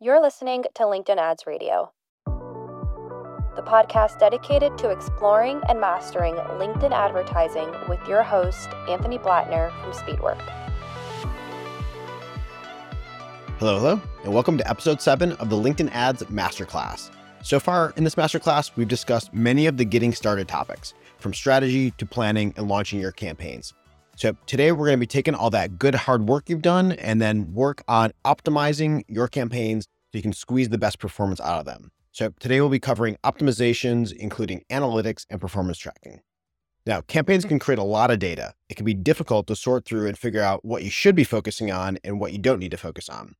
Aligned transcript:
You're 0.00 0.22
listening 0.22 0.62
to 0.76 0.84
LinkedIn 0.84 1.16
Ads 1.16 1.44
Radio, 1.44 1.90
the 2.24 3.64
podcast 3.66 4.20
dedicated 4.20 4.78
to 4.78 4.90
exploring 4.90 5.60
and 5.68 5.80
mastering 5.80 6.36
LinkedIn 6.36 6.92
advertising 6.92 7.68
with 7.88 7.98
your 8.06 8.22
host, 8.22 8.68
Anthony 8.88 9.18
Blatner 9.18 9.72
from 9.82 9.90
Speedwork. 9.90 10.40
Hello, 13.58 13.76
hello, 13.76 14.00
and 14.22 14.32
welcome 14.32 14.56
to 14.56 14.70
episode 14.70 15.02
seven 15.02 15.32
of 15.32 15.50
the 15.50 15.56
LinkedIn 15.56 15.90
Ads 15.90 16.22
Masterclass. 16.26 17.10
So 17.42 17.58
far 17.58 17.92
in 17.96 18.04
this 18.04 18.14
masterclass, 18.14 18.70
we've 18.76 18.86
discussed 18.86 19.34
many 19.34 19.66
of 19.66 19.78
the 19.78 19.84
getting 19.84 20.12
started 20.12 20.46
topics, 20.46 20.94
from 21.18 21.34
strategy 21.34 21.90
to 21.98 22.06
planning 22.06 22.54
and 22.56 22.68
launching 22.68 23.00
your 23.00 23.10
campaigns. 23.10 23.74
So 24.18 24.36
today 24.46 24.72
we're 24.72 24.86
going 24.86 24.98
to 24.98 25.00
be 25.00 25.06
taking 25.06 25.36
all 25.36 25.48
that 25.50 25.78
good 25.78 25.94
hard 25.94 26.28
work 26.28 26.50
you've 26.50 26.60
done 26.60 26.90
and 26.90 27.22
then 27.22 27.54
work 27.54 27.84
on 27.86 28.10
optimizing 28.24 29.04
your 29.06 29.28
campaigns 29.28 29.84
so 29.84 30.18
you 30.18 30.22
can 30.22 30.32
squeeze 30.32 30.70
the 30.70 30.76
best 30.76 30.98
performance 30.98 31.40
out 31.40 31.60
of 31.60 31.66
them. 31.66 31.92
So 32.10 32.34
today 32.40 32.60
we'll 32.60 32.68
be 32.68 32.80
covering 32.80 33.16
optimizations, 33.22 34.12
including 34.12 34.64
analytics 34.72 35.24
and 35.30 35.40
performance 35.40 35.78
tracking. 35.78 36.18
Now, 36.84 37.02
campaigns 37.02 37.44
can 37.44 37.60
create 37.60 37.78
a 37.78 37.84
lot 37.84 38.10
of 38.10 38.18
data. 38.18 38.54
It 38.68 38.74
can 38.74 38.84
be 38.84 38.92
difficult 38.92 39.46
to 39.46 39.54
sort 39.54 39.84
through 39.84 40.08
and 40.08 40.18
figure 40.18 40.42
out 40.42 40.64
what 40.64 40.82
you 40.82 40.90
should 40.90 41.14
be 41.14 41.22
focusing 41.22 41.70
on 41.70 41.98
and 42.02 42.18
what 42.18 42.32
you 42.32 42.38
don't 42.38 42.58
need 42.58 42.72
to 42.72 42.76
focus 42.76 43.08
on. 43.08 43.36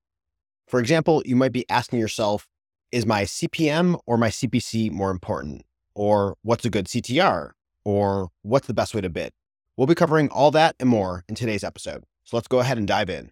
For 0.69 0.79
example, 0.79 1.25
you 1.27 1.35
might 1.35 1.51
be 1.51 1.69
asking 1.69 1.99
yourself, 1.99 2.47
is 2.93 3.05
my 3.05 3.25
CPM 3.25 3.99
or 4.07 4.17
my 4.17 4.29
CPC 4.29 4.93
more 4.93 5.11
important? 5.11 5.63
Or 5.97 6.37
what's 6.43 6.65
a 6.65 6.71
good 6.71 6.87
CTR? 6.87 7.51
Or 7.85 8.29
what's 8.43 8.69
the 8.69 8.75
best 8.75 8.95
way 8.95 9.01
to 9.01 9.11
bid? 9.11 9.33
We'll 9.79 9.87
be 9.87 9.95
covering 9.95 10.29
all 10.31 10.51
that 10.51 10.75
and 10.81 10.89
more 10.89 11.25
in 11.29 11.37
today's 11.37 11.63
episode. 11.63 12.03
So 12.25 12.37
let's 12.37 12.49
go 12.49 12.59
ahead 12.59 12.79
and 12.79 12.89
dive 12.89 13.09
in. 13.09 13.31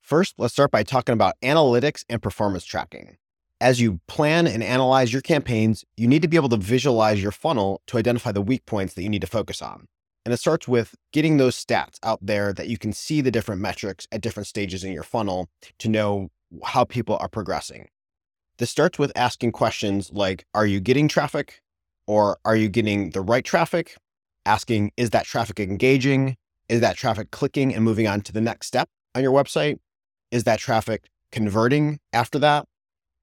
First, 0.00 0.36
let's 0.38 0.54
start 0.54 0.70
by 0.70 0.84
talking 0.84 1.14
about 1.14 1.34
analytics 1.42 2.04
and 2.08 2.22
performance 2.22 2.64
tracking. 2.64 3.16
As 3.60 3.80
you 3.80 3.98
plan 4.06 4.46
and 4.46 4.62
analyze 4.62 5.12
your 5.12 5.22
campaigns, 5.22 5.84
you 5.96 6.06
need 6.06 6.22
to 6.22 6.28
be 6.28 6.36
able 6.36 6.50
to 6.50 6.56
visualize 6.56 7.20
your 7.20 7.32
funnel 7.32 7.82
to 7.88 7.98
identify 7.98 8.30
the 8.30 8.40
weak 8.40 8.66
points 8.66 8.94
that 8.94 9.02
you 9.02 9.08
need 9.08 9.20
to 9.22 9.26
focus 9.26 9.60
on. 9.60 9.88
And 10.24 10.32
it 10.32 10.36
starts 10.36 10.68
with 10.68 10.94
getting 11.12 11.38
those 11.38 11.56
stats 11.56 11.98
out 12.04 12.20
there 12.22 12.52
that 12.52 12.68
you 12.68 12.78
can 12.78 12.92
see 12.92 13.20
the 13.20 13.32
different 13.32 13.60
metrics 13.60 14.06
at 14.12 14.20
different 14.20 14.46
stages 14.46 14.84
in 14.84 14.92
your 14.92 15.02
funnel 15.02 15.48
to 15.80 15.88
know 15.88 16.28
how 16.62 16.84
people 16.84 17.16
are 17.20 17.28
progressing. 17.28 17.88
This 18.58 18.70
starts 18.70 18.96
with 18.96 19.10
asking 19.16 19.50
questions 19.50 20.12
like 20.12 20.46
Are 20.54 20.66
you 20.66 20.78
getting 20.78 21.08
traffic? 21.08 21.62
Or 22.06 22.38
are 22.44 22.54
you 22.54 22.68
getting 22.68 23.10
the 23.10 23.22
right 23.22 23.44
traffic? 23.44 23.96
Asking, 24.46 24.92
is 24.96 25.10
that 25.10 25.26
traffic 25.26 25.60
engaging? 25.60 26.36
Is 26.68 26.80
that 26.80 26.96
traffic 26.96 27.30
clicking 27.30 27.74
and 27.74 27.84
moving 27.84 28.06
on 28.06 28.22
to 28.22 28.32
the 28.32 28.40
next 28.40 28.66
step 28.66 28.88
on 29.14 29.22
your 29.22 29.32
website? 29.32 29.78
Is 30.30 30.44
that 30.44 30.58
traffic 30.58 31.08
converting 31.32 31.98
after 32.12 32.38
that? 32.38 32.66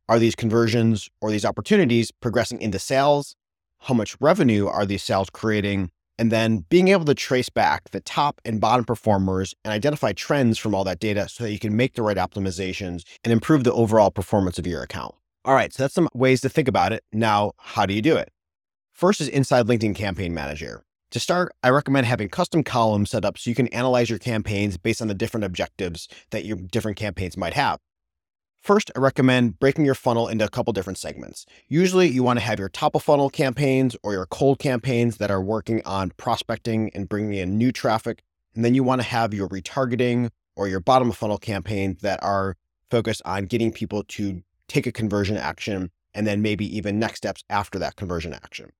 Are 0.07 0.19
these 0.19 0.35
conversions 0.35 1.09
or 1.21 1.31
these 1.31 1.45
opportunities 1.45 2.11
progressing 2.11 2.61
into 2.61 2.79
sales? 2.79 3.35
How 3.79 3.93
much 3.93 4.15
revenue 4.19 4.67
are 4.67 4.85
these 4.85 5.03
sales 5.03 5.29
creating? 5.29 5.91
And 6.19 6.31
then 6.31 6.65
being 6.69 6.89
able 6.89 7.05
to 7.05 7.15
trace 7.15 7.49
back 7.49 7.89
the 7.89 7.99
top 7.99 8.39
and 8.45 8.61
bottom 8.61 8.85
performers 8.85 9.55
and 9.63 9.73
identify 9.73 10.11
trends 10.11 10.57
from 10.59 10.75
all 10.75 10.83
that 10.83 10.99
data 10.99 11.27
so 11.27 11.43
that 11.43 11.51
you 11.51 11.59
can 11.59 11.75
make 11.75 11.95
the 11.95 12.03
right 12.03 12.17
optimizations 12.17 13.03
and 13.23 13.33
improve 13.33 13.63
the 13.63 13.73
overall 13.73 14.11
performance 14.11 14.59
of 14.59 14.67
your 14.67 14.83
account. 14.83 15.15
All 15.43 15.55
right, 15.55 15.73
so 15.73 15.83
that's 15.83 15.93
some 15.93 16.07
ways 16.13 16.39
to 16.41 16.49
think 16.49 16.67
about 16.67 16.93
it. 16.93 17.03
Now, 17.11 17.53
how 17.57 17.85
do 17.85 17.93
you 17.93 18.01
do 18.01 18.15
it? 18.15 18.29
First 18.91 19.19
is 19.21 19.27
inside 19.27 19.65
LinkedIn 19.65 19.95
Campaign 19.95 20.33
Manager. 20.33 20.83
To 21.13 21.19
start, 21.19 21.53
I 21.61 21.69
recommend 21.69 22.07
having 22.07 22.27
custom 22.27 22.63
columns 22.63 23.11
set 23.11 23.23
up 23.23 23.37
so 23.37 23.47
you 23.47 23.55
can 23.55 23.67
analyze 23.67 24.09
your 24.09 24.17
campaigns 24.17 24.79
based 24.79 24.99
on 24.99 25.09
the 25.09 25.13
different 25.13 25.43
objectives 25.43 26.07
that 26.31 26.43
your 26.43 26.57
different 26.57 26.97
campaigns 26.97 27.37
might 27.37 27.53
have. 27.53 27.79
First, 28.63 28.89
I 28.95 28.99
recommend 28.99 29.59
breaking 29.59 29.85
your 29.85 29.93
funnel 29.93 30.27
into 30.27 30.43
a 30.43 30.49
couple 30.49 30.73
different 30.73 30.97
segments. 30.97 31.45
Usually, 31.67 32.07
you 32.07 32.23
want 32.23 32.39
to 32.39 32.45
have 32.45 32.57
your 32.57 32.67
top 32.67 32.95
of 32.95 33.03
funnel 33.03 33.29
campaigns 33.29 33.95
or 34.01 34.13
your 34.13 34.25
cold 34.25 34.57
campaigns 34.57 35.17
that 35.17 35.29
are 35.29 35.39
working 35.39 35.83
on 35.85 36.13
prospecting 36.17 36.89
and 36.95 37.07
bringing 37.07 37.35
in 37.35 37.59
new 37.59 37.71
traffic. 37.71 38.23
And 38.55 38.65
then 38.65 38.73
you 38.73 38.83
want 38.83 39.01
to 39.01 39.07
have 39.07 39.35
your 39.35 39.47
retargeting 39.49 40.31
or 40.55 40.67
your 40.67 40.79
bottom 40.79 41.11
of 41.11 41.15
funnel 41.15 41.37
campaigns 41.37 42.01
that 42.01 42.23
are 42.23 42.57
focused 42.89 43.21
on 43.23 43.45
getting 43.45 43.71
people 43.71 44.03
to 44.03 44.41
take 44.67 44.87
a 44.87 44.91
conversion 44.91 45.37
action 45.37 45.91
and 46.15 46.25
then 46.25 46.41
maybe 46.41 46.65
even 46.75 46.97
next 46.97 47.17
steps 47.17 47.43
after 47.51 47.77
that 47.77 47.97
conversion 47.97 48.33
action. 48.33 48.71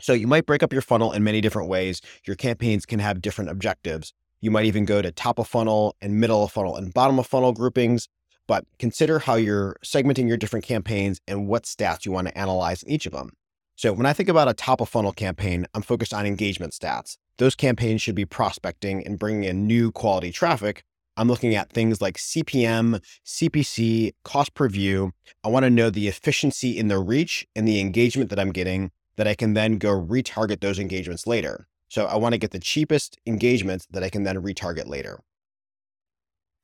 So 0.00 0.12
you 0.12 0.26
might 0.26 0.46
break 0.46 0.62
up 0.62 0.72
your 0.72 0.82
funnel 0.82 1.12
in 1.12 1.24
many 1.24 1.40
different 1.40 1.68
ways. 1.68 2.00
Your 2.26 2.36
campaigns 2.36 2.84
can 2.84 2.98
have 2.98 3.22
different 3.22 3.50
objectives. 3.50 4.12
You 4.40 4.50
might 4.50 4.66
even 4.66 4.84
go 4.84 5.00
to 5.00 5.10
top 5.10 5.38
of 5.38 5.48
funnel 5.48 5.96
and 6.00 6.20
middle 6.20 6.44
of 6.44 6.52
funnel 6.52 6.76
and 6.76 6.92
bottom 6.92 7.18
of 7.18 7.26
funnel 7.26 7.52
groupings, 7.52 8.08
but 8.46 8.64
consider 8.78 9.20
how 9.20 9.34
you're 9.34 9.76
segmenting 9.84 10.28
your 10.28 10.36
different 10.36 10.64
campaigns 10.64 11.20
and 11.26 11.48
what 11.48 11.64
stats 11.64 12.04
you 12.04 12.12
want 12.12 12.28
to 12.28 12.38
analyze 12.38 12.82
in 12.82 12.90
each 12.90 13.06
of 13.06 13.12
them. 13.12 13.30
So 13.76 13.92
when 13.92 14.06
I 14.06 14.12
think 14.12 14.28
about 14.28 14.48
a 14.48 14.54
top 14.54 14.80
of 14.80 14.88
funnel 14.88 15.12
campaign, 15.12 15.66
I'm 15.74 15.82
focused 15.82 16.14
on 16.14 16.26
engagement 16.26 16.72
stats. 16.72 17.16
Those 17.38 17.54
campaigns 17.54 18.02
should 18.02 18.14
be 18.14 18.24
prospecting 18.24 19.04
and 19.06 19.18
bringing 19.18 19.44
in 19.44 19.66
new 19.66 19.92
quality 19.92 20.32
traffic. 20.32 20.82
I'm 21.18 21.28
looking 21.28 21.54
at 21.54 21.70
things 21.70 22.02
like 22.02 22.16
CPM, 22.16 23.02
CPC, 23.24 24.12
cost 24.24 24.54
per 24.54 24.68
view. 24.68 25.12
I 25.42 25.48
want 25.48 25.64
to 25.64 25.70
know 25.70 25.88
the 25.88 26.08
efficiency 26.08 26.78
in 26.78 26.88
the 26.88 26.98
reach 26.98 27.46
and 27.56 27.66
the 27.66 27.80
engagement 27.80 28.28
that 28.30 28.38
I'm 28.38 28.52
getting 28.52 28.90
that 29.16 29.26
I 29.28 29.34
can 29.34 29.54
then 29.54 29.78
go 29.78 29.90
retarget 29.90 30.60
those 30.60 30.78
engagements 30.78 31.26
later. 31.26 31.66
So 31.88 32.06
I 32.06 32.16
want 32.16 32.32
to 32.32 32.38
get 32.38 32.50
the 32.50 32.58
cheapest 32.58 33.18
engagements 33.26 33.86
that 33.90 34.02
I 34.02 34.10
can 34.10 34.24
then 34.24 34.42
retarget 34.42 34.86
later. 34.86 35.20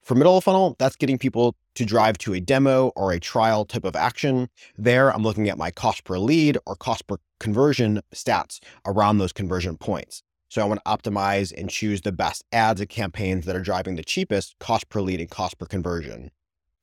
For 0.03 0.17
middle 0.17 0.37
of 0.37 0.43
funnel, 0.43 0.75
that's 0.81 0.97
getting 0.97 1.17
people 1.17 1.55
to 1.77 1.85
drive 1.85 2.19
to 2.19 2.35
a 2.35 2.41
demo 2.41 2.89
or 2.97 3.13
a 3.13 3.21
trial 3.21 3.65
type 3.65 3.85
of 3.85 3.95
action. 3.95 4.49
There, 4.77 5.15
I'm 5.15 5.23
looking 5.23 5.49
at 5.49 5.57
my 5.57 5.71
cost 5.71 6.03
per 6.03 6.19
lead 6.19 6.59
or 6.67 6.75
cost 6.75 7.07
per 7.07 7.19
conversion 7.39 8.01
stats 8.13 8.59
around 8.85 9.19
those 9.19 9.33
conversion 9.33 9.77
points. 9.77 10.25
So 10.49 10.61
I 10.61 10.65
want 10.65 10.81
to 10.85 10.91
optimize 10.91 11.53
and 11.57 11.71
choose 11.71 12.01
the 12.01 12.13
best 12.13 12.45
ads 12.53 12.81
and 12.81 12.91
campaigns 12.91 13.47
that 13.47 13.57
are 13.57 13.63
driving 13.63 13.95
the 13.95 14.03
cheapest 14.03 14.59
cost 14.59 14.89
per 14.89 15.01
lead 15.01 15.21
and 15.21 15.31
cost 15.31 15.57
per 15.59 15.67
conversion. 15.67 16.31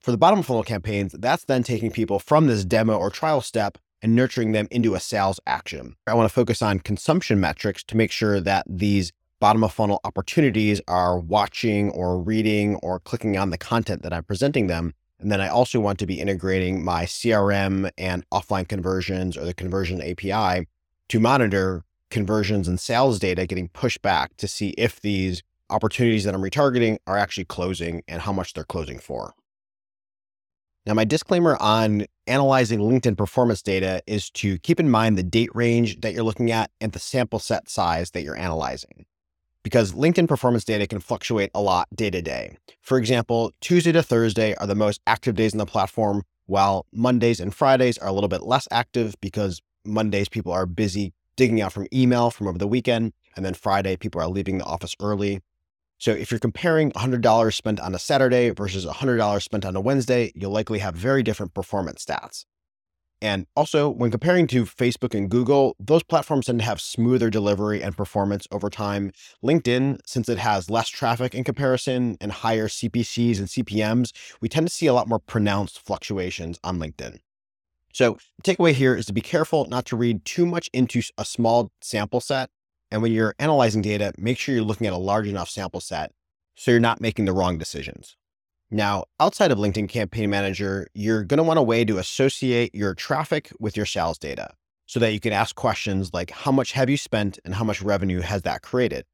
For 0.01 0.11
the 0.11 0.17
bottom 0.17 0.41
funnel 0.41 0.63
campaigns, 0.63 1.11
that's 1.11 1.43
then 1.43 1.61
taking 1.61 1.91
people 1.91 2.19
from 2.19 2.47
this 2.47 2.63
demo 2.63 2.97
or 2.97 3.09
trial 3.09 3.41
step 3.41 3.77
and 4.01 4.15
nurturing 4.15 4.51
them 4.51 4.67
into 4.71 4.95
a 4.95 4.99
sales 4.99 5.39
action. 5.45 5.95
I 6.07 6.13
want 6.13 6.29
to 6.29 6.33
focus 6.33 6.61
on 6.61 6.79
consumption 6.79 7.39
metrics 7.39 7.83
to 7.83 7.97
make 7.97 8.11
sure 8.11 8.39
that 8.39 8.65
these 8.67 9.11
bottom 9.39 9.63
of 9.63 9.73
funnel 9.73 10.01
opportunities 10.03 10.81
are 10.87 11.17
watching 11.17 11.89
or 11.91 12.19
reading 12.19 12.75
or 12.77 12.99
clicking 12.99 13.37
on 13.37 13.49
the 13.49 13.57
content 13.57 14.03
that 14.03 14.13
I'm 14.13 14.23
presenting 14.23 14.67
them. 14.67 14.93
And 15.19 15.31
then 15.31 15.41
I 15.41 15.47
also 15.47 15.79
want 15.79 15.99
to 15.99 16.05
be 16.05 16.19
integrating 16.19 16.83
my 16.83 17.05
CRM 17.05 17.89
and 17.97 18.29
offline 18.29 18.67
conversions 18.67 19.37
or 19.37 19.45
the 19.45 19.53
conversion 19.53 20.01
API 20.01 20.67
to 21.09 21.19
monitor 21.19 21.83
conversions 22.09 22.67
and 22.67 22.79
sales 22.79 23.19
data 23.19 23.45
getting 23.45 23.69
pushed 23.69 24.01
back 24.01 24.35
to 24.37 24.47
see 24.47 24.69
if 24.69 25.01
these 25.01 25.43
opportunities 25.69 26.23
that 26.23 26.33
I'm 26.33 26.41
retargeting 26.41 26.97
are 27.05 27.17
actually 27.17 27.45
closing 27.45 28.01
and 28.07 28.21
how 28.21 28.33
much 28.33 28.53
they're 28.53 28.63
closing 28.63 28.99
for. 28.99 29.33
Now, 30.85 30.93
my 30.93 31.03
disclaimer 31.03 31.57
on 31.59 32.05
analyzing 32.25 32.79
LinkedIn 32.79 33.17
performance 33.17 33.61
data 33.61 34.01
is 34.07 34.29
to 34.31 34.57
keep 34.59 34.79
in 34.79 34.89
mind 34.89 35.17
the 35.17 35.23
date 35.23 35.53
range 35.53 35.99
that 36.01 36.13
you're 36.13 36.23
looking 36.23 36.51
at 36.51 36.71
and 36.79 36.91
the 36.91 36.99
sample 36.99 37.39
set 37.39 37.69
size 37.69 38.11
that 38.11 38.23
you're 38.23 38.37
analyzing. 38.37 39.05
Because 39.61 39.91
LinkedIn 39.91 40.27
performance 40.27 40.63
data 40.63 40.87
can 40.87 40.99
fluctuate 40.99 41.51
a 41.53 41.61
lot 41.61 41.87
day 41.93 42.09
to 42.09 42.21
day. 42.21 42.57
For 42.81 42.97
example, 42.97 43.51
Tuesday 43.59 43.91
to 43.91 44.01
Thursday 44.01 44.55
are 44.55 44.65
the 44.65 44.75
most 44.75 45.01
active 45.05 45.35
days 45.35 45.53
on 45.53 45.57
the 45.57 45.65
platform, 45.65 46.23
while 46.45 46.85
Mondays 46.93 47.39
and 47.39 47.53
Fridays 47.53 47.97
are 47.97 48.07
a 48.07 48.13
little 48.13 48.29
bit 48.29 48.41
less 48.41 48.67
active 48.71 49.15
because 49.21 49.61
Mondays 49.85 50.29
people 50.29 50.51
are 50.51 50.65
busy 50.65 51.13
digging 51.35 51.61
out 51.61 51.73
from 51.73 51.87
email 51.93 52.31
from 52.31 52.47
over 52.47 52.57
the 52.57 52.67
weekend. 52.67 53.13
And 53.35 53.45
then 53.45 53.53
Friday, 53.53 53.95
people 53.95 54.21
are 54.21 54.27
leaving 54.27 54.57
the 54.57 54.65
office 54.65 54.95
early. 54.99 55.41
So 55.99 56.11
if 56.11 56.31
you're 56.31 56.39
comparing 56.39 56.91
$100 56.93 57.53
spent 57.53 57.79
on 57.81 57.93
a 57.93 57.99
Saturday 57.99 58.49
versus 58.51 58.85
$100 58.85 59.41
spent 59.41 59.65
on 59.65 59.75
a 59.75 59.81
Wednesday, 59.81 60.31
you'll 60.33 60.51
likely 60.51 60.79
have 60.79 60.95
very 60.95 61.23
different 61.23 61.53
performance 61.53 62.05
stats. 62.05 62.45
And 63.21 63.47
also, 63.53 63.89
when 63.89 64.11
comparing 64.11 64.47
to 64.47 64.63
Facebook 64.63 65.13
and 65.13 65.29
Google, 65.29 65.75
those 65.77 66.03
platforms 66.03 66.45
tend 66.45 66.59
to 66.59 66.65
have 66.65 66.79
smoother 66.79 67.29
delivery 67.29 67.83
and 67.83 67.97
performance 67.97 68.47
over 68.49 68.69
time. 68.69 69.11
LinkedIn, 69.43 69.99
since 70.05 70.29
it 70.29 70.37
has 70.37 70.69
less 70.69 70.87
traffic 70.87 71.35
in 71.35 71.43
comparison 71.43 72.15
and 72.21 72.31
higher 72.31 72.69
CPCs 72.69 73.37
and 73.39 73.47
CPMs, 73.49 74.13
we 74.39 74.47
tend 74.47 74.67
to 74.67 74.73
see 74.73 74.87
a 74.87 74.93
lot 74.93 75.09
more 75.09 75.19
pronounced 75.19 75.85
fluctuations 75.85 76.59
on 76.63 76.79
LinkedIn. 76.79 77.19
So, 77.93 78.17
the 78.41 78.55
takeaway 78.55 78.71
here 78.71 78.95
is 78.95 79.05
to 79.07 79.13
be 79.13 79.19
careful 79.19 79.65
not 79.65 79.83
to 79.87 79.97
read 79.97 80.23
too 80.23 80.45
much 80.45 80.69
into 80.71 81.01
a 81.17 81.25
small 81.25 81.71
sample 81.81 82.21
set 82.21 82.49
and 82.91 83.01
when 83.01 83.11
you're 83.11 83.35
analyzing 83.39 83.81
data, 83.81 84.13
make 84.17 84.37
sure 84.37 84.55
you're 84.55 84.63
looking 84.63 84.87
at 84.87 84.93
a 84.93 84.97
large 84.97 85.27
enough 85.27 85.49
sample 85.49 85.79
set 85.79 86.11
so 86.55 86.71
you're 86.71 86.79
not 86.79 87.01
making 87.01 87.25
the 87.25 87.33
wrong 87.33 87.57
decisions. 87.57 88.15
Now, 88.71 89.05
outside 89.19 89.51
of 89.51 89.57
LinkedIn 89.57 89.89
Campaign 89.89 90.29
Manager, 90.29 90.87
you're 90.93 91.23
going 91.23 91.37
to 91.37 91.43
want 91.43 91.57
a 91.59 91.63
way 91.63 91.83
to 91.85 91.97
associate 91.97 92.75
your 92.75 92.93
traffic 92.93 93.51
with 93.59 93.75
your 93.75 93.85
sales 93.85 94.17
data 94.17 94.53
so 94.85 94.99
that 94.99 95.13
you 95.13 95.19
can 95.19 95.33
ask 95.33 95.55
questions 95.55 96.13
like 96.13 96.31
how 96.31 96.51
much 96.51 96.73
have 96.73 96.89
you 96.89 96.97
spent 96.97 97.39
and 97.45 97.55
how 97.55 97.63
much 97.63 97.81
revenue 97.81 98.21
has 98.21 98.43
that 98.43 98.61
created? 98.61 99.05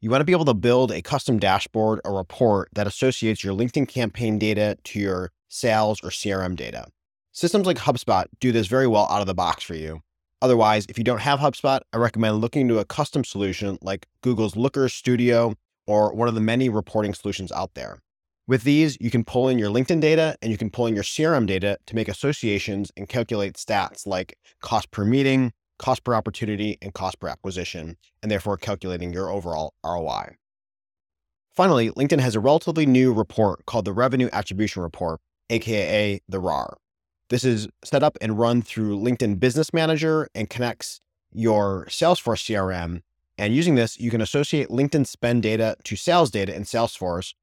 You 0.00 0.10
want 0.10 0.20
to 0.20 0.24
be 0.26 0.32
able 0.32 0.44
to 0.44 0.54
build 0.54 0.92
a 0.92 1.02
custom 1.02 1.38
dashboard 1.38 2.00
or 2.04 2.16
report 2.16 2.68
that 2.74 2.86
associates 2.86 3.42
your 3.42 3.54
LinkedIn 3.54 3.88
campaign 3.88 4.38
data 4.38 4.76
to 4.84 5.00
your 5.00 5.32
sales, 5.54 6.00
or 6.02 6.10
CRM 6.10 6.56
data. 6.56 6.88
Systems 7.32 7.66
like 7.66 7.78
HubSpot 7.78 8.26
do 8.40 8.52
this 8.52 8.66
very 8.66 8.86
well 8.86 9.06
out 9.08 9.20
of 9.20 9.26
the 9.26 9.34
box 9.34 9.62
for 9.62 9.74
you. 9.74 10.02
Otherwise, 10.44 10.84
if 10.90 10.98
you 10.98 11.04
don't 11.04 11.22
have 11.22 11.40
HubSpot, 11.40 11.80
I 11.94 11.96
recommend 11.96 12.42
looking 12.42 12.60
into 12.60 12.78
a 12.78 12.84
custom 12.84 13.24
solution 13.24 13.78
like 13.80 14.04
Google's 14.20 14.56
Looker 14.56 14.90
Studio 14.90 15.54
or 15.86 16.12
one 16.12 16.28
of 16.28 16.34
the 16.34 16.40
many 16.42 16.68
reporting 16.68 17.14
solutions 17.14 17.50
out 17.50 17.72
there. 17.72 18.02
With 18.46 18.62
these, 18.62 18.98
you 19.00 19.10
can 19.10 19.24
pull 19.24 19.48
in 19.48 19.58
your 19.58 19.70
LinkedIn 19.70 20.02
data 20.02 20.36
and 20.42 20.52
you 20.52 20.58
can 20.58 20.68
pull 20.68 20.86
in 20.86 20.94
your 20.94 21.02
CRM 21.02 21.46
data 21.46 21.78
to 21.86 21.94
make 21.94 22.08
associations 22.08 22.92
and 22.94 23.08
calculate 23.08 23.54
stats 23.54 24.06
like 24.06 24.36
cost 24.60 24.90
per 24.90 25.06
meeting, 25.06 25.54
cost 25.78 26.04
per 26.04 26.12
opportunity, 26.12 26.76
and 26.82 26.92
cost 26.92 27.20
per 27.20 27.28
acquisition, 27.28 27.96
and 28.22 28.30
therefore 28.30 28.58
calculating 28.58 29.14
your 29.14 29.30
overall 29.30 29.72
ROI. 29.82 30.36
Finally, 31.56 31.88
LinkedIn 31.92 32.20
has 32.20 32.34
a 32.34 32.40
relatively 32.40 32.84
new 32.84 33.14
report 33.14 33.64
called 33.64 33.86
the 33.86 33.94
Revenue 33.94 34.28
Attribution 34.30 34.82
Report, 34.82 35.20
aka 35.48 36.20
the 36.28 36.38
RAR. 36.38 36.76
This 37.34 37.42
is 37.42 37.66
set 37.82 38.04
up 38.04 38.16
and 38.20 38.38
run 38.38 38.62
through 38.62 38.96
LinkedIn 38.96 39.40
Business 39.40 39.72
Manager 39.72 40.28
and 40.36 40.48
connects 40.48 41.00
your 41.32 41.84
Salesforce 41.86 42.44
CRM. 42.44 43.00
And 43.36 43.52
using 43.52 43.74
this, 43.74 43.98
you 43.98 44.08
can 44.12 44.20
associate 44.20 44.68
LinkedIn 44.68 45.04
spend 45.04 45.42
data 45.42 45.74
to 45.82 45.96
sales 45.96 46.30
data 46.30 46.54
in 46.54 46.62
Salesforce. 46.62 47.34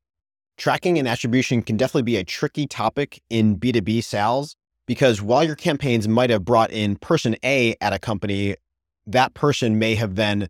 Tracking 0.56 0.98
and 0.98 1.10
attribution 1.10 1.62
can 1.62 1.76
definitely 1.76 2.04
be 2.04 2.16
a 2.16 2.24
tricky 2.24 2.68
topic 2.68 3.22
in 3.30 3.60
B2B 3.60 4.02
sales 4.02 4.56
because 4.88 5.22
while 5.22 5.44
your 5.44 5.58
campaigns 5.58 6.08
might 6.08 6.30
have 6.30 6.46
brought 6.46 6.72
in 6.72 6.96
person 6.96 7.36
A 7.44 7.76
at 7.82 7.92
a 7.92 8.00
company, 8.00 8.56
that 9.06 9.34
person 9.34 9.78
may 9.78 9.96
have 9.96 10.16
then 10.16 10.48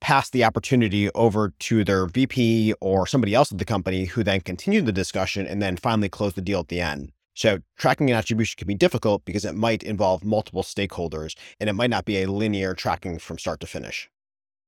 passed 0.00 0.32
the 0.32 0.44
opportunity 0.44 1.10
over 1.10 1.52
to 1.58 1.84
their 1.84 2.06
VP 2.06 2.72
or 2.80 3.06
somebody 3.06 3.34
else 3.34 3.52
at 3.52 3.58
the 3.58 3.66
company 3.66 4.06
who 4.06 4.24
then 4.24 4.40
continued 4.40 4.86
the 4.86 4.92
discussion 4.92 5.46
and 5.46 5.60
then 5.60 5.76
finally 5.76 6.08
closed 6.08 6.36
the 6.36 6.40
deal 6.40 6.60
at 6.60 6.68
the 6.68 6.80
end. 6.80 7.12
So 7.38 7.60
tracking 7.76 8.10
an 8.10 8.16
attribution 8.16 8.56
can 8.58 8.66
be 8.66 8.74
difficult 8.74 9.24
because 9.24 9.44
it 9.44 9.54
might 9.54 9.84
involve 9.84 10.24
multiple 10.24 10.64
stakeholders 10.64 11.36
and 11.60 11.70
it 11.70 11.74
might 11.74 11.88
not 11.88 12.04
be 12.04 12.20
a 12.20 12.28
linear 12.28 12.74
tracking 12.74 13.20
from 13.20 13.38
start 13.38 13.60
to 13.60 13.66
finish. 13.68 14.10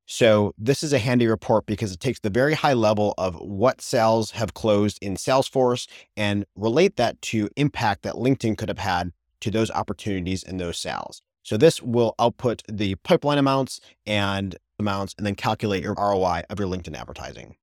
So 0.07 0.55
this 0.57 0.85
is 0.85 0.93
a 0.93 1.01
handy 1.01 1.27
report 1.27 1.67
because 1.67 1.91
it 1.93 1.99
takes 1.99 2.21
the 2.21 2.31
very 2.31 2.55
high 2.55 2.75
level 2.75 3.13
of 3.19 3.35
what 3.41 3.81
sales 3.81 4.31
have 4.31 4.55
closed 4.55 5.01
in 5.03 5.17
Salesforce 5.17 5.89
and 6.17 6.45
relate 6.55 6.95
that 6.95 7.21
to 7.23 7.49
impact 7.57 8.03
that 8.03 8.15
LinkedIn 8.15 8.57
could 8.57 8.69
have 8.69 8.79
had 8.79 9.11
to 9.41 9.51
those 9.51 9.73
opportunities 9.73 10.45
and 10.45 10.61
those 10.61 10.79
sales. 10.79 11.23
So 11.43 11.57
this 11.57 11.83
will 11.83 12.15
output 12.21 12.63
the 12.69 12.95
pipeline 13.03 13.39
amounts 13.39 13.81
and 14.07 14.55
amounts 14.79 15.13
and 15.19 15.27
then 15.27 15.35
calculate 15.35 15.83
your 15.83 15.95
ROI 15.95 16.45
of 16.49 16.61
your 16.61 16.69
LinkedIn 16.69 16.97
advertising. 16.97 17.57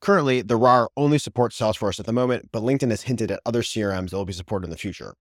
Currently, 0.00 0.42
the 0.42 0.56
RAR 0.56 0.90
only 0.96 1.18
supports 1.18 1.58
Salesforce 1.58 1.98
at 1.98 2.06
the 2.06 2.12
moment, 2.12 2.50
but 2.52 2.62
LinkedIn 2.62 2.90
has 2.90 3.02
hinted 3.02 3.30
at 3.30 3.40
other 3.44 3.62
CRMs 3.62 4.10
that 4.10 4.16
will 4.16 4.24
be 4.24 4.32
supported 4.32 4.66
in 4.66 4.70
the 4.70 4.76
future. 4.76 5.14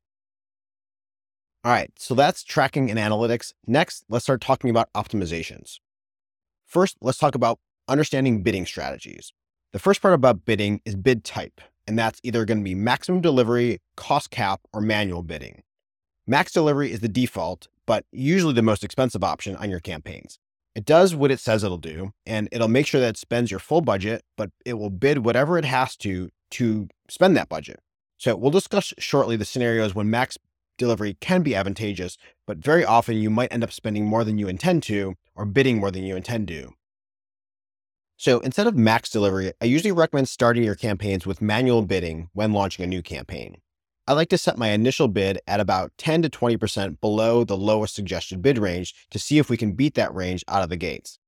All 1.64 1.72
right, 1.72 1.92
so 1.98 2.14
that's 2.14 2.44
tracking 2.44 2.90
and 2.90 3.00
analytics. 3.00 3.54
Next, 3.66 4.06
let's 4.08 4.24
start 4.24 4.40
talking 4.40 4.70
about 4.70 4.94
optimizations. 4.94 5.80
First, 6.66 6.98
let's 7.02 7.18
talk 7.18 7.36
about 7.36 7.60
understanding 7.88 8.44
bidding 8.44 8.66
strategies. 8.66 9.34
The 9.74 9.80
first 9.80 10.02
part 10.02 10.14
about 10.14 10.46
bidding 10.46 10.82
is 10.86 10.96
bid 10.96 11.24
type, 11.24 11.60
and 11.88 11.98
that's 11.98 12.22
either 12.24 12.46
going 12.46 12.60
to 12.60 12.64
be 12.64 12.76
maximum 12.76 13.22
delivery, 13.22 13.80
cost 13.96 14.30
cap, 14.30 14.62
or 14.72 14.80
manual 14.80 15.24
bidding. 15.24 15.64
Max 16.26 16.52
delivery 16.52 16.92
is 16.92 17.00
the 17.00 17.10
default, 17.10 17.68
but 17.86 18.06
usually 18.12 18.54
the 18.54 18.62
most 18.62 18.84
expensive 18.84 19.24
option 19.24 19.56
on 19.56 19.70
your 19.70 19.80
campaigns. 19.80 20.40
It 20.78 20.86
does 20.86 21.16
what 21.16 21.32
it 21.32 21.40
says 21.40 21.64
it'll 21.64 21.80
do, 21.80 22.12
and 22.28 22.48
it'll 22.52 22.68
make 22.68 22.86
sure 22.86 23.02
that 23.02 23.10
it 23.10 23.18
spends 23.18 23.50
your 23.50 23.60
full 23.60 23.82
budget, 23.82 24.22
but 24.38 24.52
it 24.64 24.76
will 24.76 24.92
bid 24.92 25.26
whatever 25.26 25.58
it 25.58 25.66
has 25.66 25.98
to 25.98 26.30
to 26.52 26.88
spend 27.10 27.36
that 27.36 27.50
budget. 27.50 27.80
So 28.18 28.36
we'll 28.36 28.52
discuss 28.52 28.94
shortly 29.00 29.36
the 29.36 29.44
scenarios 29.44 29.96
when 29.96 30.12
max 30.12 30.38
delivery 30.78 31.18
can 31.20 31.42
be 31.42 31.56
advantageous, 31.56 32.16
but 32.46 32.60
very 32.60 32.86
often 32.86 33.18
you 33.18 33.32
might 33.32 33.52
end 33.52 33.64
up 33.64 33.72
spending 33.72 34.06
more 34.06 34.24
than 34.24 34.38
you 34.38 34.48
intend 34.48 34.84
to 34.84 35.16
or 35.34 35.46
bidding 35.46 35.80
more 35.80 35.90
than 35.90 36.04
you 36.04 36.16
intend 36.16 36.48
to. 36.50 36.76
So 38.16 38.40
instead 38.42 38.68
of 38.68 38.78
max 38.78 39.10
delivery, 39.10 39.54
I 39.60 39.66
usually 39.66 39.92
recommend 39.92 40.30
starting 40.30 40.62
your 40.62 40.76
campaigns 40.76 41.26
with 41.26 41.42
manual 41.42 41.82
bidding 41.82 42.30
when 42.34 42.54
launching 42.54 42.86
a 42.86 42.88
new 42.88 43.02
campaign. 43.02 43.62
I 44.10 44.14
like 44.14 44.30
to 44.30 44.38
set 44.38 44.58
my 44.58 44.70
initial 44.70 45.10
bid 45.10 45.42
at 45.48 45.60
about 45.60 45.92
10 45.98 46.22
to 46.22 46.30
20% 46.30 47.02
below 47.02 47.44
the 47.44 47.58
lowest 47.58 47.94
suggested 47.94 48.42
bid 48.42 48.58
range 48.58 48.96
to 49.12 49.20
see 49.20 49.38
if 49.38 49.50
we 49.50 49.58
can 49.58 49.74
beat 49.74 49.96
that 49.96 50.16
range 50.16 50.46
out 50.48 50.64
of 50.64 50.70
the 50.70 50.78
gates. 50.78 51.20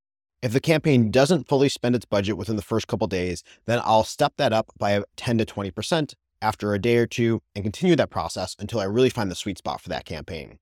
If 0.41 0.53
the 0.53 0.61
campaign 0.61 1.11
doesn't 1.11 1.49
fully 1.49 1.67
spend 1.67 1.95
its 1.95 2.05
budget 2.05 2.37
within 2.37 2.55
the 2.55 2.61
first 2.61 2.87
couple 2.87 3.07
days, 3.07 3.43
then 3.65 3.81
I'll 3.83 4.05
step 4.05 4.35
that 4.37 4.53
up 4.53 4.67
by 4.77 5.03
10 5.17 5.39
to 5.39 5.45
20% 5.45 6.13
after 6.41 6.73
a 6.73 6.79
day 6.79 6.95
or 6.95 7.05
two 7.05 7.41
and 7.53 7.65
continue 7.65 7.97
that 7.97 8.09
process 8.09 8.55
until 8.57 8.79
I 8.79 8.85
really 8.85 9.09
find 9.09 9.29
the 9.29 9.35
sweet 9.35 9.57
spot 9.57 9.81
for 9.81 9.89
that 9.89 10.05
campaign. 10.05 10.57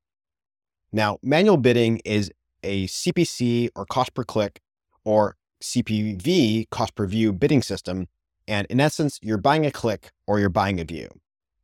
Now, 0.92 1.20
manual 1.22 1.58
bidding 1.58 2.02
is 2.04 2.32
a 2.64 2.88
CPC 2.88 3.70
or 3.76 3.86
cost 3.86 4.16
per 4.16 4.24
click 4.24 4.60
or 5.04 5.36
CPV, 5.62 6.68
cost 6.72 6.96
per 6.96 7.06
view 7.06 7.32
bidding 7.32 7.62
system. 7.62 8.08
And 8.48 8.66
in 8.72 8.80
essence, 8.80 9.20
you're 9.22 9.38
buying 9.38 9.68
a 9.68 9.72
click 9.72 10.12
or 10.26 10.40
you're 10.40 10.50
buying 10.50 10.80
a 10.80 10.84
view. 10.84 11.10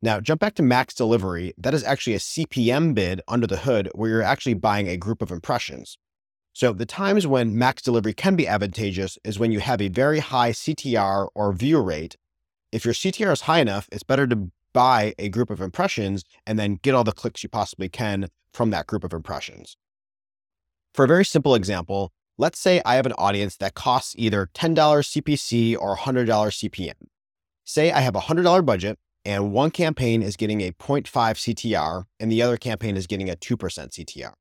Now, 0.04 0.20
jump 0.20 0.42
back 0.42 0.56
to 0.56 0.64
max 0.64 0.94
delivery. 0.94 1.54
That 1.58 1.74
is 1.74 1.82
actually 1.86 2.16
a 2.16 2.20
CPM 2.20 2.94
bid 2.94 3.22
under 3.26 3.48
the 3.48 3.60
hood 3.60 3.90
where 3.96 4.10
you're 4.10 4.22
actually 4.22 4.56
buying 4.56 4.90
a 4.90 4.98
group 4.98 5.22
of 5.22 5.32
impressions. 5.32 5.98
So, 6.52 6.74
the 6.74 6.86
times 6.86 7.26
when 7.26 7.58
max 7.58 7.82
delivery 7.82 8.14
can 8.14 8.36
be 8.36 8.46
advantageous 8.46 9.18
is 9.24 9.40
when 9.40 9.54
you 9.54 9.62
have 9.62 9.82
a 9.82 9.88
very 9.88 10.20
high 10.20 10.52
CTR 10.52 11.30
or 11.34 11.54
view 11.54 11.80
rate. 11.80 12.18
If 12.74 12.84
your 12.84 12.94
CTR 12.94 13.32
is 13.32 13.42
high 13.42 13.60
enough, 13.62 13.88
it's 13.94 14.04
better 14.04 14.28
to 14.28 14.52
buy 14.74 15.16
a 15.18 15.30
group 15.30 15.50
of 15.50 15.62
impressions 15.62 16.26
and 16.46 16.60
then 16.60 16.80
get 16.82 16.94
all 16.94 17.06
the 17.06 17.14
clicks 17.14 17.42
you 17.42 17.48
possibly 17.48 17.88
can 17.88 18.28
from 18.52 18.72
that 18.72 18.88
group 18.88 19.06
of 19.06 19.14
impressions. 19.14 19.78
For 20.94 21.06
a 21.06 21.08
very 21.08 21.24
simple 21.24 21.56
example, 21.56 22.12
let's 22.38 22.60
say 22.60 22.82
I 22.86 22.96
have 22.96 23.06
an 23.06 23.14
audience 23.14 23.56
that 23.56 23.74
costs 23.74 24.16
either 24.18 24.50
$10 24.54 24.76
CPC 24.76 25.78
or 25.80 25.96
$100 25.96 26.28
CPM. 26.28 27.08
Say 27.64 27.94
I 27.94 28.02
have 28.02 28.18
a 28.18 28.22
$100 28.22 28.66
budget 28.66 29.00
and 29.26 29.52
one 29.52 29.72
campaign 29.72 30.22
is 30.22 30.36
getting 30.36 30.62
a 30.62 30.72
0.5 30.72 31.06
CTR 31.06 32.06
and 32.20 32.32
the 32.32 32.42
other 32.42 32.58
campaign 32.58 32.98
is 32.98 33.08
getting 33.08 33.30
a 33.30 33.36
2% 33.36 33.58
CTR. 33.58 34.34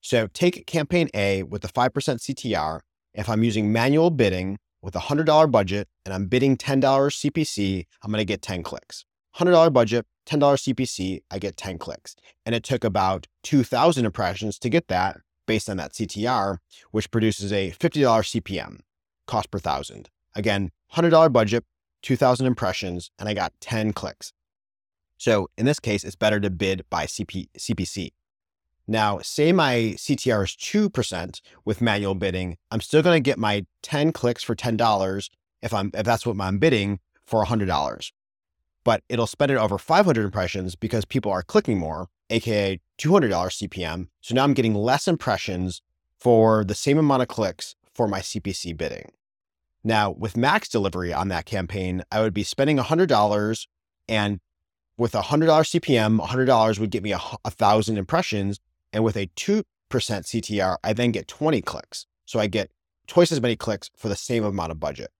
So 0.00 0.26
take 0.28 0.66
campaign 0.66 1.08
A 1.14 1.42
with 1.42 1.64
a 1.64 1.68
5% 1.68 1.90
CTR. 1.90 2.80
If 3.14 3.28
I'm 3.28 3.44
using 3.44 3.72
manual 3.72 4.10
bidding 4.10 4.58
with 4.80 4.96
a 4.96 5.00
$100 5.00 5.50
budget 5.50 5.88
and 6.04 6.14
I'm 6.14 6.26
bidding 6.26 6.56
$10 6.56 6.80
CPC, 6.80 7.84
I'm 8.02 8.10
going 8.10 8.20
to 8.20 8.24
get 8.24 8.42
10 8.42 8.62
clicks. 8.62 9.04
$100 9.36 9.72
budget, 9.72 10.06
$10 10.26 10.40
CPC, 10.40 11.20
I 11.30 11.38
get 11.38 11.56
10 11.56 11.78
clicks. 11.78 12.16
And 12.44 12.54
it 12.54 12.64
took 12.64 12.84
about 12.84 13.26
2,000 13.44 14.04
impressions 14.04 14.58
to 14.58 14.68
get 14.68 14.88
that 14.88 15.18
based 15.46 15.68
on 15.68 15.76
that 15.76 15.92
CTR, 15.92 16.58
which 16.90 17.10
produces 17.10 17.52
a 17.52 17.72
$50 17.72 18.02
CPM, 18.02 18.80
cost 19.26 19.50
per 19.50 19.58
thousand. 19.58 20.10
Again, 20.34 20.70
$100 20.94 21.32
budget, 21.32 21.64
2,000 22.02 22.46
impressions, 22.46 23.10
and 23.18 23.28
I 23.28 23.34
got 23.34 23.52
10 23.60 23.92
clicks. 23.92 24.32
So 25.16 25.48
in 25.56 25.66
this 25.66 25.80
case, 25.80 26.04
it's 26.04 26.16
better 26.16 26.40
to 26.40 26.50
bid 26.50 26.84
by 26.90 27.06
CP, 27.06 27.48
CPC. 27.56 28.10
Now, 28.88 29.20
say 29.20 29.52
my 29.52 29.94
CTR 29.96 30.44
is 30.44 30.56
2% 30.56 31.40
with 31.64 31.80
manual 31.80 32.14
bidding, 32.14 32.56
I'm 32.70 32.80
still 32.80 33.02
going 33.02 33.16
to 33.16 33.30
get 33.30 33.38
my 33.38 33.64
10 33.82 34.12
clicks 34.12 34.42
for 34.42 34.56
$10 34.56 35.30
if 35.62 35.72
I'm 35.72 35.90
if 35.94 36.04
that's 36.04 36.26
what 36.26 36.40
I'm 36.40 36.58
bidding 36.58 36.98
for 37.24 37.44
$100. 37.44 38.12
But 38.84 39.04
it'll 39.08 39.28
spend 39.28 39.52
it 39.52 39.56
over 39.56 39.78
500 39.78 40.24
impressions 40.24 40.74
because 40.74 41.04
people 41.04 41.30
are 41.30 41.44
clicking 41.44 41.78
more, 41.78 42.08
aka 42.30 42.80
$200 42.98 43.30
CPM. 43.30 44.08
So 44.20 44.34
now 44.34 44.42
I'm 44.42 44.54
getting 44.54 44.74
less 44.74 45.06
impressions 45.06 45.80
for 46.18 46.64
the 46.64 46.74
same 46.74 46.98
amount 46.98 47.22
of 47.22 47.28
clicks 47.28 47.76
for 47.94 48.08
my 48.08 48.20
CPC 48.20 48.76
bidding. 48.76 49.12
Now, 49.84 50.10
with 50.10 50.36
max 50.36 50.68
delivery 50.68 51.12
on 51.12 51.28
that 51.28 51.44
campaign, 51.44 52.02
I 52.10 52.20
would 52.20 52.34
be 52.34 52.44
spending 52.44 52.78
$100 52.78 53.66
and 54.08 54.40
with 54.96 55.14
a 55.14 55.22
$100 55.22 55.46
CPM, 55.46 56.20
$100 56.20 56.78
would 56.78 56.90
get 56.90 57.02
me 57.02 57.12
a, 57.12 57.20
a 57.44 57.50
thousand 57.50 57.98
impressions. 57.98 58.60
And 58.92 59.02
with 59.02 59.16
a 59.16 59.26
2% 59.36 59.64
CTR, 59.90 60.76
I 60.84 60.92
then 60.92 61.10
get 61.10 61.26
20 61.26 61.60
clicks. 61.62 62.06
So 62.26 62.38
I 62.38 62.46
get 62.46 62.70
twice 63.06 63.32
as 63.32 63.40
many 63.40 63.56
clicks 63.56 63.90
for 63.96 64.08
the 64.08 64.16
same 64.16 64.44
amount 64.44 64.70
of 64.70 64.78
budget. 64.78 65.10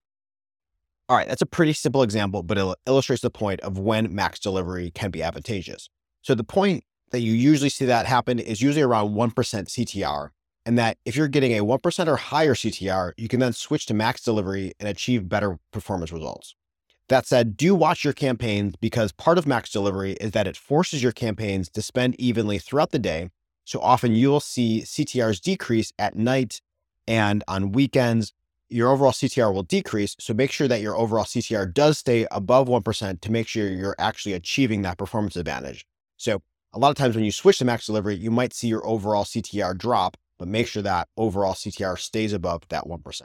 All 1.09 1.17
right, 1.17 1.27
that's 1.27 1.41
a 1.41 1.47
pretty 1.47 1.73
simple 1.73 2.01
example, 2.01 2.43
but 2.43 2.57
it 2.57 2.75
illustrates 2.87 3.21
the 3.21 3.29
point 3.29 3.59
of 3.61 3.77
when 3.77 4.13
max 4.15 4.39
delivery 4.39 4.89
can 4.91 5.11
be 5.11 5.21
advantageous. 5.21 5.89
So 6.21 6.33
the 6.33 6.45
point 6.45 6.85
that 7.11 7.19
you 7.19 7.33
usually 7.33 7.69
see 7.69 7.85
that 7.85 8.05
happen 8.05 8.39
is 8.39 8.61
usually 8.61 8.83
around 8.83 9.13
1% 9.13 9.33
CTR 9.33 10.29
and 10.65 10.77
that 10.77 10.97
if 11.05 11.15
you're 11.15 11.27
getting 11.27 11.57
a 11.57 11.63
1% 11.63 12.07
or 12.07 12.15
higher 12.15 12.53
CTR, 12.53 13.13
you 13.17 13.27
can 13.27 13.39
then 13.39 13.53
switch 13.53 13.85
to 13.87 13.93
max 13.93 14.21
delivery 14.21 14.73
and 14.79 14.87
achieve 14.87 15.29
better 15.29 15.59
performance 15.71 16.11
results. 16.11 16.55
That 17.09 17.25
said, 17.25 17.57
do 17.57 17.75
watch 17.75 18.03
your 18.03 18.13
campaigns 18.13 18.75
because 18.77 19.11
part 19.11 19.37
of 19.37 19.45
max 19.45 19.69
delivery 19.69 20.13
is 20.13 20.31
that 20.31 20.47
it 20.47 20.55
forces 20.55 21.03
your 21.03 21.11
campaigns 21.11 21.69
to 21.69 21.81
spend 21.81 22.19
evenly 22.19 22.59
throughout 22.59 22.91
the 22.91 22.99
day. 22.99 23.29
So 23.65 23.79
often 23.81 24.15
you'll 24.15 24.39
see 24.39 24.83
CTRs 24.85 25.41
decrease 25.41 25.91
at 25.99 26.15
night 26.15 26.61
and 27.07 27.43
on 27.47 27.71
weekends 27.73 28.33
your 28.69 28.89
overall 28.89 29.11
CTR 29.11 29.53
will 29.53 29.63
decrease. 29.63 30.15
So 30.19 30.33
make 30.33 30.51
sure 30.51 30.67
that 30.67 30.81
your 30.81 30.95
overall 30.95 31.25
CTR 31.25 31.71
does 31.71 31.99
stay 31.99 32.25
above 32.31 32.67
1% 32.67 33.21
to 33.21 33.31
make 33.31 33.47
sure 33.47 33.69
you're 33.69 33.95
actually 33.99 34.33
achieving 34.33 34.81
that 34.81 34.97
performance 34.97 35.35
advantage. 35.35 35.85
So 36.17 36.41
a 36.73 36.79
lot 36.79 36.89
of 36.89 36.95
times 36.95 37.15
when 37.15 37.23
you 37.23 37.31
switch 37.31 37.59
to 37.59 37.65
max 37.65 37.85
delivery, 37.85 38.15
you 38.15 38.31
might 38.31 38.53
see 38.53 38.67
your 38.67 38.85
overall 38.85 39.25
CTR 39.25 39.77
drop, 39.77 40.17
but 40.43 40.49
make 40.49 40.67
sure 40.67 40.83
that 40.83 41.07
overall 41.15 41.53
CTR 41.53 41.97
stays 41.97 42.33
above 42.33 42.63
that 42.67 42.83
1%. 42.83 43.21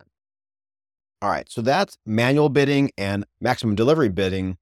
All 1.21 1.29
right, 1.29 1.51
so 1.51 1.61
that's 1.61 1.99
manual 2.07 2.49
bidding 2.49 2.93
and 2.97 3.25
maximum 3.41 3.75
delivery 3.75 4.09
bidding. 4.09 4.57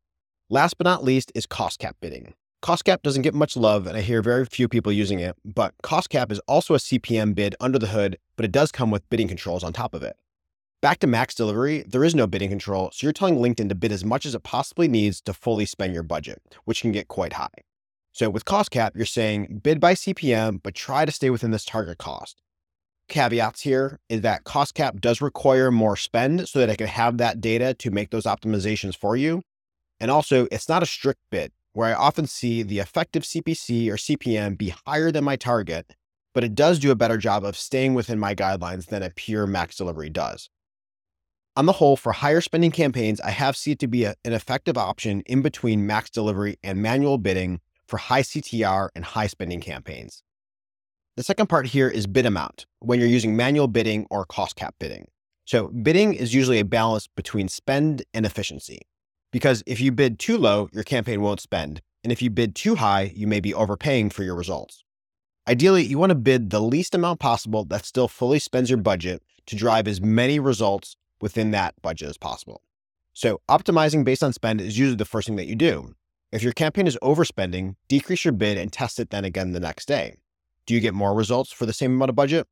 Last 0.49 0.79
but 0.79 0.87
not 0.87 1.05
least 1.05 1.31
is 1.35 1.45
cost 1.45 1.79
cap 1.79 1.97
bidding. 2.01 2.33
Cost 2.63 2.87
cap 2.87 3.03
doesn't 3.03 3.21
get 3.21 3.35
much 3.35 3.59
love, 3.59 3.87
and 3.87 3.95
I 3.95 4.01
hear 4.01 4.23
very 4.23 4.47
few 4.47 4.69
people 4.69 4.91
using 4.91 5.21
it, 5.21 5.37
but 5.45 5.75
cost 5.83 6.09
cap 6.09 6.33
is 6.33 6.39
also 6.49 6.73
a 6.73 6.79
CPM 6.79 7.35
bid 7.35 7.55
under 7.61 7.79
the 7.79 7.89
hood, 7.89 8.17
but 8.37 8.47
it 8.47 8.53
does 8.53 8.73
come 8.73 8.91
with 8.91 9.07
bidding 9.11 9.29
controls 9.29 9.63
on 9.63 9.75
top 9.75 9.93
of 9.93 10.03
it. 10.03 10.17
Back 10.81 10.99
to 11.01 11.07
max 11.07 11.35
delivery, 11.35 11.85
there 11.87 12.05
is 12.05 12.15
no 12.15 12.27
bidding 12.27 12.49
control, 12.49 12.89
so 12.91 13.07
you're 13.07 13.13
telling 13.13 13.37
LinkedIn 13.37 13.69
to 13.69 13.75
bid 13.75 13.93
as 13.93 14.03
much 14.03 14.25
as 14.25 14.35
it 14.35 14.45
possibly 14.45 14.89
needs 14.89 15.21
to 15.21 15.35
fully 15.35 15.67
spend 15.67 15.93
your 15.93 16.03
budget, 16.03 16.41
which 16.65 16.81
can 16.81 16.91
get 16.91 17.09
quite 17.09 17.35
high. 17.35 17.51
So 18.13 18.31
with 18.31 18.47
cost 18.47 18.71
cap, 18.71 18.97
you're 18.97 19.05
saying 19.05 19.61
bid 19.63 19.79
by 19.79 19.93
CPM, 19.93 20.63
but 20.63 20.75
try 20.75 21.05
to 21.05 21.13
stay 21.13 21.29
within 21.29 21.51
this 21.51 21.67
target 21.67 21.99
cost. 21.99 22.41
Caveats 23.09 23.63
here 23.63 23.99
is 24.09 24.23
that 24.23 24.45
cost 24.45 24.75
cap 24.75 25.01
does 25.01 25.21
require 25.21 25.71
more 25.71 25.97
spend 25.97 26.49
so 26.49 26.59
that 26.59 26.71
I 26.71 26.77
can 26.77 26.89
have 26.89 27.19
that 27.19 27.41
data 27.41 27.75
to 27.75 27.91
make 27.91 28.11
those 28.11 28.25
optimizations 28.25 28.97
for 28.97 29.17
you. 29.17 29.43
And 30.01 30.11
also, 30.11 30.47
it's 30.51 30.69
not 30.69 30.83
a 30.83 30.87
strict 30.87 31.21
bid 31.31 31.53
where 31.73 31.89
I 31.89 31.95
often 31.95 32.27
see 32.27 32.63
the 32.63 32.79
effective 32.79 33.23
CPC 33.23 33.89
or 33.89 33.97
CPM 33.97 34.57
be 34.57 34.75
higher 34.87 35.13
than 35.13 35.25
my 35.25 35.37
target, 35.37 35.95
but 36.35 36.43
it 36.43 36.55
does 36.55 36.79
do 36.79 36.91
a 36.91 36.97
better 36.97 37.19
job 37.19 37.45
of 37.45 37.57
staying 37.57 37.95
within 37.95 38.19
my 38.19 38.35
guidelines 38.35 38.87
than 38.87 39.03
a 39.03 39.11
pure 39.11 39.47
max 39.47 39.77
delivery 39.77 40.11
does. 40.11 40.49
On 41.55 41.65
the 41.65 41.73
whole, 41.73 41.97
for 41.97 42.13
higher 42.13 42.41
spending 42.41 42.71
campaigns, 42.71 43.21
I 43.21 43.31
have 43.31 43.57
seen 43.57 43.73
it 43.73 43.79
to 43.81 43.89
be 43.89 44.05
a, 44.05 44.15
an 44.25 44.33
effective 44.33 44.77
option 44.77 45.23
in 45.27 45.43
between 45.43 45.87
max 45.87 46.11
delivery 46.11 46.59
and 46.63 46.83
manual 46.83 47.19
bidding 47.19 47.61
for 47.87 47.97
high 47.99 48.23
CTR 48.23 48.89
and 48.95 49.05
high 49.05 49.27
spending 49.27 49.61
campaigns. 49.61 50.23
The 51.17 51.23
second 51.23 51.47
part 51.47 51.69
here 51.69 51.89
is 51.89 52.07
bid 52.07 52.27
amount 52.27 52.67
when 52.81 52.99
you're 53.01 53.09
using 53.09 53.35
manual 53.35 53.69
bidding 53.69 54.07
or 54.11 54.27
cost 54.27 54.55
cap 54.55 54.75
bidding. 54.79 55.09
So, 55.47 55.69
bidding 55.69 56.13
is 56.13 56.35
usually 56.35 56.59
a 56.59 56.65
balance 56.65 57.07
between 57.07 57.49
spend 57.49 58.03
and 58.13 58.27
efficiency. 58.27 58.83
Because 59.33 59.63
if 59.65 59.81
you 59.81 59.93
bid 59.93 60.19
too 60.19 60.37
low, 60.37 60.69
your 60.75 60.85
campaign 60.85 61.23
won't 61.23 61.41
spend. 61.41 61.81
And 62.05 62.13
if 62.13 62.21
you 62.21 62.29
bid 62.29 62.55
too 62.55 62.75
high, 62.75 63.13
you 63.15 63.27
may 63.27 63.41
be 63.41 63.55
overpaying 63.55 64.11
for 64.11 64.25
your 64.25 64.35
results. 64.35 64.85
Ideally, 65.49 65.85
you 65.85 65.97
want 65.97 66.11
to 66.11 66.17
bid 66.17 66.51
the 66.51 66.61
least 66.61 66.95
amount 66.95 67.19
possible 67.19 67.65
that 67.65 67.87
still 67.87 68.09
fully 68.09 68.39
spends 68.39 68.69
your 68.69 68.79
budget 68.79 69.23
to 69.47 69.57
drive 69.57 69.89
as 69.89 70.03
many 70.03 70.39
results 70.39 70.97
within 71.23 71.51
that 71.53 71.81
budget 71.81 72.11
as 72.11 72.19
possible. 72.19 72.61
So, 73.15 73.41
optimizing 73.49 74.05
based 74.05 74.23
on 74.23 74.35
spend 74.35 74.61
is 74.61 74.79
usually 74.79 74.97
the 74.97 75.07
first 75.07 75.29
thing 75.29 75.37
that 75.37 75.47
you 75.47 75.57
do. 75.57 75.95
If 76.31 76.43
your 76.43 76.53
campaign 76.53 76.87
is 76.87 76.99
overspending, 77.03 77.77
decrease 77.89 78.27
your 78.27 78.33
bid 78.33 78.59
and 78.59 78.71
test 78.71 79.01
it 79.01 79.09
then 79.09 79.25
again 79.25 79.53
the 79.53 79.61
next 79.61 79.89
day. 79.89 80.17
Do 80.67 80.75
you 80.75 80.81
get 80.81 80.95
more 80.95 81.15
results 81.15 81.53
for 81.53 81.67
the 81.67 81.73
same 81.73 81.95
amount 81.95 82.11
of 82.11 82.17
budget? 82.17 82.47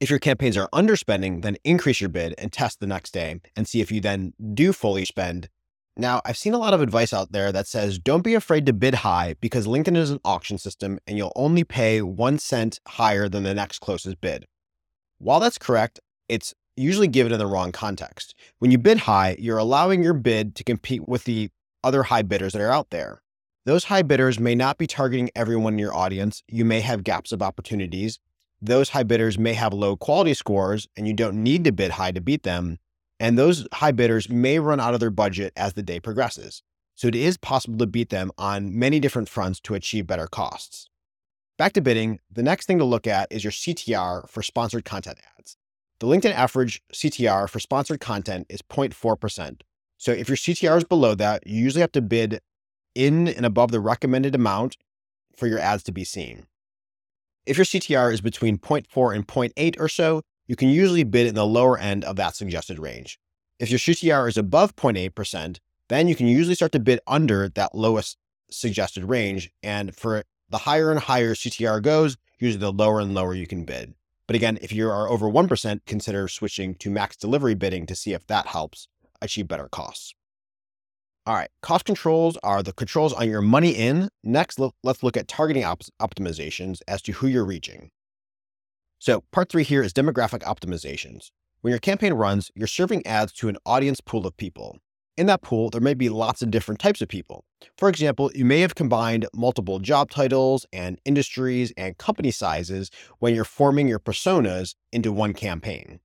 If 0.00 0.10
your 0.10 0.20
campaigns 0.20 0.56
are 0.56 0.68
underspending, 0.72 1.42
then 1.42 1.56
increase 1.64 2.00
your 2.00 2.08
bid 2.08 2.34
and 2.38 2.52
test 2.52 2.78
the 2.78 2.86
next 2.86 3.12
day 3.12 3.40
and 3.56 3.66
see 3.66 3.80
if 3.80 3.90
you 3.90 4.00
then 4.00 4.32
do 4.54 4.72
fully 4.72 5.04
spend 5.04 5.48
now, 6.00 6.22
I've 6.24 6.36
seen 6.36 6.54
a 6.54 6.58
lot 6.58 6.74
of 6.74 6.80
advice 6.80 7.12
out 7.12 7.32
there 7.32 7.50
that 7.50 7.66
says 7.66 7.98
don't 7.98 8.22
be 8.22 8.34
afraid 8.34 8.66
to 8.66 8.72
bid 8.72 8.94
high 8.94 9.34
because 9.40 9.66
LinkedIn 9.66 9.96
is 9.96 10.12
an 10.12 10.20
auction 10.24 10.56
system 10.56 11.00
and 11.08 11.18
you'll 11.18 11.32
only 11.34 11.64
pay 11.64 12.00
one 12.02 12.38
cent 12.38 12.78
higher 12.86 13.28
than 13.28 13.42
the 13.42 13.52
next 13.52 13.80
closest 13.80 14.20
bid. 14.20 14.46
While 15.18 15.40
that's 15.40 15.58
correct, 15.58 15.98
it's 16.28 16.54
usually 16.76 17.08
given 17.08 17.32
in 17.32 17.40
the 17.40 17.48
wrong 17.48 17.72
context. 17.72 18.36
When 18.60 18.70
you 18.70 18.78
bid 18.78 18.98
high, 18.98 19.34
you're 19.40 19.58
allowing 19.58 20.04
your 20.04 20.14
bid 20.14 20.54
to 20.54 20.64
compete 20.64 21.08
with 21.08 21.24
the 21.24 21.50
other 21.82 22.04
high 22.04 22.22
bidders 22.22 22.52
that 22.52 22.62
are 22.62 22.70
out 22.70 22.90
there. 22.90 23.20
Those 23.68 23.84
high 23.84 24.00
bidders 24.00 24.40
may 24.40 24.54
not 24.54 24.78
be 24.78 24.86
targeting 24.86 25.28
everyone 25.36 25.74
in 25.74 25.78
your 25.78 25.94
audience. 25.94 26.42
You 26.48 26.64
may 26.64 26.80
have 26.80 27.04
gaps 27.04 27.32
of 27.32 27.42
opportunities. 27.42 28.18
Those 28.62 28.88
high 28.88 29.02
bidders 29.02 29.38
may 29.38 29.52
have 29.52 29.74
low 29.74 29.94
quality 29.94 30.32
scores 30.32 30.88
and 30.96 31.06
you 31.06 31.12
don't 31.12 31.42
need 31.42 31.64
to 31.64 31.72
bid 31.72 31.90
high 31.90 32.12
to 32.12 32.20
beat 32.22 32.44
them 32.44 32.78
and 33.20 33.36
those 33.38 33.68
high 33.74 33.92
bidders 33.92 34.30
may 34.30 34.58
run 34.58 34.80
out 34.80 34.94
of 34.94 35.00
their 35.00 35.10
budget 35.10 35.52
as 35.54 35.74
the 35.74 35.82
day 35.82 36.00
progresses. 36.00 36.62
So 36.94 37.08
it 37.08 37.14
is 37.14 37.36
possible 37.36 37.76
to 37.76 37.86
beat 37.86 38.08
them 38.08 38.32
on 38.38 38.78
many 38.78 39.00
different 39.00 39.28
fronts 39.28 39.60
to 39.64 39.74
achieve 39.74 40.06
better 40.06 40.28
costs. 40.28 40.88
Back 41.58 41.74
to 41.74 41.82
bidding, 41.82 42.20
the 42.32 42.42
next 42.42 42.64
thing 42.64 42.78
to 42.78 42.86
look 42.86 43.06
at 43.06 43.30
is 43.30 43.44
your 43.44 43.50
CTR 43.50 44.30
for 44.30 44.42
sponsored 44.42 44.86
content 44.86 45.18
ads. 45.38 45.58
The 46.00 46.06
LinkedIn 46.06 46.32
average 46.32 46.80
CTR 46.94 47.50
for 47.50 47.60
sponsored 47.60 48.00
content 48.00 48.46
is 48.48 48.62
0.4%. 48.62 49.60
So 49.98 50.12
if 50.12 50.26
your 50.26 50.38
CTR 50.38 50.78
is 50.78 50.84
below 50.84 51.14
that, 51.16 51.46
you 51.46 51.62
usually 51.62 51.82
have 51.82 51.92
to 51.92 52.00
bid 52.00 52.40
in 52.98 53.28
and 53.28 53.46
above 53.46 53.70
the 53.70 53.78
recommended 53.78 54.34
amount 54.34 54.76
for 55.36 55.46
your 55.46 55.60
ads 55.60 55.84
to 55.84 55.92
be 55.92 56.02
seen. 56.02 56.46
If 57.46 57.56
your 57.56 57.64
CTR 57.64 58.12
is 58.12 58.20
between 58.20 58.58
0.4 58.58 59.14
and 59.14 59.26
0.8 59.26 59.80
or 59.80 59.88
so, 59.88 60.22
you 60.48 60.56
can 60.56 60.68
usually 60.68 61.04
bid 61.04 61.28
in 61.28 61.36
the 61.36 61.46
lower 61.46 61.78
end 61.78 62.04
of 62.04 62.16
that 62.16 62.34
suggested 62.34 62.80
range. 62.80 63.18
If 63.60 63.70
your 63.70 63.78
CTR 63.78 64.28
is 64.28 64.36
above 64.36 64.74
0.8%, 64.74 65.58
then 65.88 66.08
you 66.08 66.16
can 66.16 66.26
usually 66.26 66.56
start 66.56 66.72
to 66.72 66.80
bid 66.80 66.98
under 67.06 67.48
that 67.50 67.74
lowest 67.74 68.18
suggested 68.50 69.04
range. 69.04 69.50
And 69.62 69.94
for 69.94 70.24
the 70.50 70.58
higher 70.58 70.90
and 70.90 70.98
higher 70.98 71.34
CTR 71.34 71.80
goes, 71.80 72.16
usually 72.40 72.60
the 72.60 72.72
lower 72.72 73.00
and 73.00 73.14
lower 73.14 73.32
you 73.32 73.46
can 73.46 73.64
bid. 73.64 73.94
But 74.26 74.36
again, 74.36 74.58
if 74.60 74.72
you 74.72 74.90
are 74.90 75.08
over 75.08 75.26
1%, 75.26 75.80
consider 75.86 76.26
switching 76.26 76.74
to 76.76 76.90
max 76.90 77.16
delivery 77.16 77.54
bidding 77.54 77.86
to 77.86 77.94
see 77.94 78.12
if 78.12 78.26
that 78.26 78.48
helps 78.48 78.88
achieve 79.22 79.48
better 79.48 79.68
costs. 79.68 80.14
All 81.28 81.34
right, 81.34 81.50
cost 81.60 81.84
controls 81.84 82.38
are 82.42 82.62
the 82.62 82.72
controls 82.72 83.12
on 83.12 83.28
your 83.28 83.42
money 83.42 83.72
in. 83.72 84.08
Next, 84.24 84.58
let's 84.82 85.02
look 85.02 85.14
at 85.14 85.28
targeting 85.28 85.62
op- 85.62 85.82
optimizations 86.00 86.80
as 86.88 87.02
to 87.02 87.12
who 87.12 87.26
you're 87.26 87.44
reaching. 87.44 87.90
So, 88.98 89.24
part 89.30 89.50
three 89.50 89.62
here 89.62 89.82
is 89.82 89.92
demographic 89.92 90.40
optimizations. 90.40 91.30
When 91.60 91.70
your 91.70 91.80
campaign 91.80 92.14
runs, 92.14 92.50
you're 92.54 92.66
serving 92.66 93.06
ads 93.06 93.34
to 93.34 93.50
an 93.50 93.58
audience 93.66 94.00
pool 94.00 94.26
of 94.26 94.38
people. 94.38 94.78
In 95.18 95.26
that 95.26 95.42
pool, 95.42 95.68
there 95.68 95.82
may 95.82 95.92
be 95.92 96.08
lots 96.08 96.40
of 96.40 96.50
different 96.50 96.80
types 96.80 97.02
of 97.02 97.08
people. 97.08 97.44
For 97.76 97.90
example, 97.90 98.30
you 98.34 98.46
may 98.46 98.60
have 98.60 98.74
combined 98.74 99.26
multiple 99.34 99.80
job 99.80 100.08
titles 100.08 100.64
and 100.72 100.98
industries 101.04 101.74
and 101.76 101.98
company 101.98 102.30
sizes 102.30 102.90
when 103.18 103.34
you're 103.34 103.44
forming 103.44 103.86
your 103.86 104.00
personas 104.00 104.76
into 104.94 105.12
one 105.12 105.34
campaign. 105.34 106.00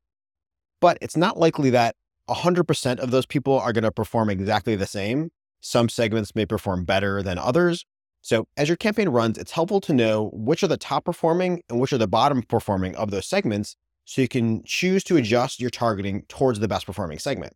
But 0.82 0.98
it's 1.00 1.15
not 1.15 1.39
likely 1.39 1.70
that 1.70 1.96
100% 2.30 3.00
of 3.00 3.12
those 3.12 3.25
people 3.25 3.60
are 3.60 3.74
going 3.74 3.84
to 3.84 3.92
perform 3.92 4.30
exactly 4.30 4.75
the 4.75 4.86
same. 4.86 5.32
Some 5.62 5.89
segments 5.89 6.36
may 6.36 6.46
perform 6.46 6.86
better 6.86 7.24
than 7.24 7.38
others, 7.38 7.86
so 8.24 8.48
as 8.56 8.70
your 8.70 8.77
campaign 8.77 9.10
runs, 9.10 9.38
it's 9.38 9.51
helpful 9.51 9.82
to 9.82 9.94
know 9.94 10.30
which 10.34 10.63
are 10.63 10.68
the 10.68 10.77
top 10.77 11.03
performing 11.03 11.62
and 11.70 11.82
which 11.82 11.92
are 11.92 11.98
the 11.98 12.08
bottom 12.08 12.42
performing 12.42 12.96
of 12.96 13.12
those 13.12 13.27
segments 13.27 13.75
so 14.06 14.22
you 14.22 14.30
can 14.30 14.63
choose 14.63 15.03
to 15.03 15.18
adjust 15.18 15.60
your 15.60 15.70
targeting 15.70 16.24
towards 16.30 16.62
the 16.62 16.70
best 16.70 16.86
performing 16.86 17.20
segment. 17.20 17.53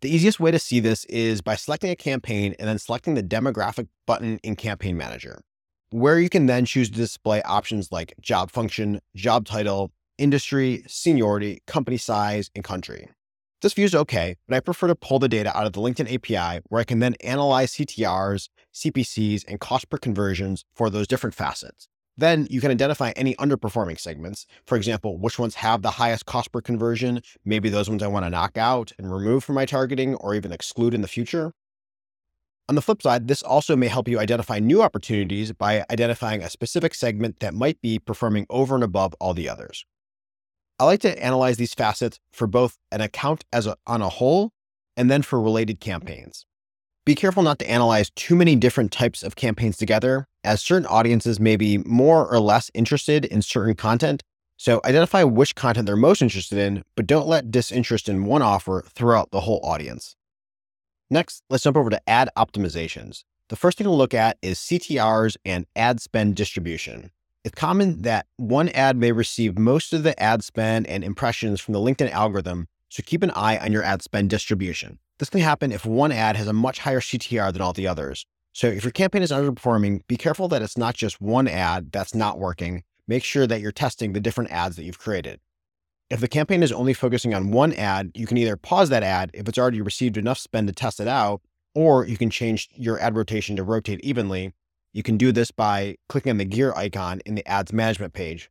The 0.00 0.08
easiest 0.08 0.40
way 0.40 0.50
to 0.50 0.58
see 0.58 0.80
this 0.80 1.04
is 1.04 1.42
by 1.42 1.56
selecting 1.56 1.90
a 1.90 1.96
campaign 1.96 2.54
and 2.58 2.66
then 2.66 2.78
selecting 2.78 3.14
the 3.14 3.22
demographic 3.22 3.88
button 4.06 4.38
in 4.42 4.56
Campaign 4.56 4.96
Manager, 4.96 5.42
where 5.90 6.18
you 6.18 6.30
can 6.30 6.46
then 6.46 6.64
choose 6.64 6.88
to 6.88 6.96
display 6.96 7.42
options 7.42 7.92
like 7.92 8.14
job 8.18 8.50
function, 8.50 9.00
job 9.14 9.44
title, 9.44 9.92
industry, 10.16 10.84
seniority, 10.86 11.62
company 11.66 11.98
size, 11.98 12.50
and 12.54 12.64
country. 12.64 13.10
This 13.62 13.74
view 13.74 13.84
is 13.84 13.94
okay, 13.94 14.36
but 14.48 14.56
I 14.56 14.60
prefer 14.60 14.86
to 14.86 14.94
pull 14.94 15.18
the 15.18 15.28
data 15.28 15.54
out 15.54 15.66
of 15.66 15.74
the 15.74 15.82
LinkedIn 15.82 16.14
API 16.14 16.62
where 16.68 16.80
I 16.80 16.84
can 16.84 17.00
then 17.00 17.14
analyze 17.22 17.72
CTRs, 17.72 18.48
CPCs, 18.74 19.44
and 19.46 19.60
cost 19.60 19.90
per 19.90 19.98
conversions 19.98 20.64
for 20.74 20.88
those 20.88 21.06
different 21.06 21.34
facets. 21.34 21.86
Then 22.16 22.46
you 22.48 22.62
can 22.62 22.70
identify 22.70 23.12
any 23.16 23.34
underperforming 23.34 24.00
segments. 24.00 24.46
For 24.66 24.76
example, 24.76 25.18
which 25.18 25.38
ones 25.38 25.56
have 25.56 25.82
the 25.82 25.92
highest 25.92 26.24
cost 26.24 26.52
per 26.52 26.62
conversion, 26.62 27.20
maybe 27.44 27.68
those 27.68 27.90
ones 27.90 28.02
I 28.02 28.06
want 28.06 28.24
to 28.24 28.30
knock 28.30 28.56
out 28.56 28.92
and 28.98 29.12
remove 29.12 29.44
from 29.44 29.56
my 29.56 29.66
targeting 29.66 30.14
or 30.14 30.34
even 30.34 30.52
exclude 30.52 30.94
in 30.94 31.02
the 31.02 31.08
future. 31.08 31.52
On 32.70 32.76
the 32.76 32.82
flip 32.82 33.02
side, 33.02 33.28
this 33.28 33.42
also 33.42 33.76
may 33.76 33.88
help 33.88 34.08
you 34.08 34.18
identify 34.18 34.58
new 34.58 34.80
opportunities 34.80 35.52
by 35.52 35.84
identifying 35.90 36.42
a 36.42 36.48
specific 36.48 36.94
segment 36.94 37.40
that 37.40 37.52
might 37.52 37.80
be 37.82 37.98
performing 37.98 38.46
over 38.48 38.74
and 38.74 38.84
above 38.84 39.14
all 39.20 39.34
the 39.34 39.50
others. 39.50 39.84
I 40.80 40.84
like 40.84 41.00
to 41.00 41.22
analyze 41.22 41.58
these 41.58 41.74
facets 41.74 42.18
for 42.32 42.46
both 42.46 42.78
an 42.90 43.02
account 43.02 43.44
as 43.52 43.66
a, 43.66 43.76
on 43.86 44.00
a 44.00 44.08
whole 44.08 44.52
and 44.96 45.10
then 45.10 45.20
for 45.20 45.38
related 45.38 45.78
campaigns. 45.78 46.46
Be 47.04 47.14
careful 47.14 47.42
not 47.42 47.58
to 47.58 47.68
analyze 47.70 48.08
too 48.16 48.34
many 48.34 48.56
different 48.56 48.90
types 48.90 49.22
of 49.22 49.36
campaigns 49.36 49.76
together, 49.76 50.26
as 50.42 50.62
certain 50.62 50.86
audiences 50.86 51.38
may 51.38 51.56
be 51.56 51.76
more 51.76 52.26
or 52.26 52.40
less 52.40 52.70
interested 52.72 53.26
in 53.26 53.42
certain 53.42 53.74
content. 53.74 54.22
So 54.56 54.80
identify 54.82 55.22
which 55.22 55.54
content 55.54 55.84
they're 55.84 55.96
most 55.96 56.22
interested 56.22 56.56
in, 56.56 56.82
but 56.96 57.06
don't 57.06 57.28
let 57.28 57.50
disinterest 57.50 58.08
in 58.08 58.24
one 58.24 58.40
offer 58.40 58.82
throughout 58.88 59.32
the 59.32 59.40
whole 59.40 59.60
audience. 59.62 60.16
Next, 61.10 61.42
let's 61.50 61.64
jump 61.64 61.76
over 61.76 61.90
to 61.90 62.00
ad 62.08 62.30
optimizations. 62.38 63.24
The 63.50 63.56
first 63.56 63.76
thing 63.76 63.84
to 63.84 63.90
look 63.90 64.14
at 64.14 64.38
is 64.40 64.58
CTRs 64.58 65.36
and 65.44 65.66
ad 65.76 66.00
spend 66.00 66.36
distribution. 66.36 67.10
It's 67.42 67.54
common 67.54 68.02
that 68.02 68.26
one 68.36 68.68
ad 68.68 68.98
may 68.98 69.12
receive 69.12 69.58
most 69.58 69.94
of 69.94 70.02
the 70.02 70.20
ad 70.22 70.44
spend 70.44 70.86
and 70.86 71.02
impressions 71.02 71.58
from 71.58 71.72
the 71.72 71.80
LinkedIn 71.80 72.10
algorithm, 72.10 72.68
so 72.90 73.02
keep 73.04 73.22
an 73.22 73.30
eye 73.30 73.56
on 73.56 73.72
your 73.72 73.82
ad 73.82 74.02
spend 74.02 74.28
distribution. 74.28 74.98
This 75.18 75.30
can 75.30 75.40
happen 75.40 75.72
if 75.72 75.86
one 75.86 76.12
ad 76.12 76.36
has 76.36 76.48
a 76.48 76.52
much 76.52 76.80
higher 76.80 77.00
CTR 77.00 77.50
than 77.50 77.62
all 77.62 77.72
the 77.72 77.86
others. 77.86 78.26
So 78.52 78.66
if 78.66 78.84
your 78.84 78.90
campaign 78.90 79.22
is 79.22 79.30
underperforming, 79.30 80.06
be 80.06 80.18
careful 80.18 80.48
that 80.48 80.60
it's 80.60 80.76
not 80.76 80.94
just 80.94 81.18
one 81.18 81.48
ad 81.48 81.92
that's 81.92 82.14
not 82.14 82.38
working. 82.38 82.82
Make 83.08 83.24
sure 83.24 83.46
that 83.46 83.62
you're 83.62 83.72
testing 83.72 84.12
the 84.12 84.20
different 84.20 84.50
ads 84.50 84.76
that 84.76 84.84
you've 84.84 84.98
created. 84.98 85.40
If 86.10 86.20
the 86.20 86.28
campaign 86.28 86.62
is 86.62 86.72
only 86.72 86.92
focusing 86.92 87.32
on 87.32 87.52
one 87.52 87.72
ad, 87.72 88.10
you 88.14 88.26
can 88.26 88.36
either 88.36 88.58
pause 88.58 88.90
that 88.90 89.02
ad 89.02 89.30
if 89.32 89.48
it's 89.48 89.58
already 89.58 89.80
received 89.80 90.18
enough 90.18 90.38
spend 90.38 90.66
to 90.66 90.74
test 90.74 91.00
it 91.00 91.08
out, 91.08 91.40
or 91.74 92.04
you 92.04 92.18
can 92.18 92.28
change 92.28 92.68
your 92.74 93.00
ad 93.00 93.16
rotation 93.16 93.56
to 93.56 93.62
rotate 93.62 94.00
evenly. 94.04 94.52
You 94.92 95.02
can 95.02 95.16
do 95.16 95.32
this 95.32 95.50
by 95.50 95.96
clicking 96.08 96.30
on 96.30 96.38
the 96.38 96.44
gear 96.44 96.72
icon 96.74 97.20
in 97.24 97.34
the 97.34 97.46
ads 97.46 97.72
management 97.72 98.12
page. 98.12 98.50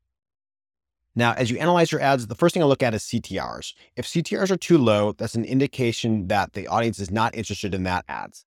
Now, 1.16 1.34
as 1.34 1.52
you 1.52 1.58
analyze 1.58 1.92
your 1.92 2.02
ads, 2.02 2.28
the 2.28 2.36
first 2.36 2.54
thing 2.54 2.64
I 2.64 2.68
look 2.68 2.84
at 2.84 2.94
is 2.94 3.04
CTRs. 3.04 3.74
If 3.98 4.06
CTRs 4.06 4.52
are 4.52 4.58
too 4.58 4.78
low, 4.78 5.14
that's 5.14 5.36
an 5.36 5.44
indication 5.44 6.28
that 6.28 6.54
the 6.54 6.68
audience 6.68 7.00
is 7.00 7.12
not 7.12 7.36
interested 7.36 7.74
in 7.74 7.84
that 7.84 8.06
ads. 8.08 8.46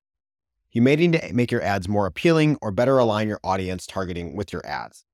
You 0.71 0.81
may 0.81 0.95
need 0.95 1.13
to 1.13 1.33
make 1.33 1.51
your 1.51 1.61
ads 1.61 1.87
more 1.87 2.07
appealing 2.07 2.57
or 2.61 2.71
better 2.71 2.97
align 2.97 3.27
your 3.27 3.39
audience 3.43 3.85
targeting 3.85 4.35
with 4.35 4.51
your 4.51 4.65
ads. 4.65 5.05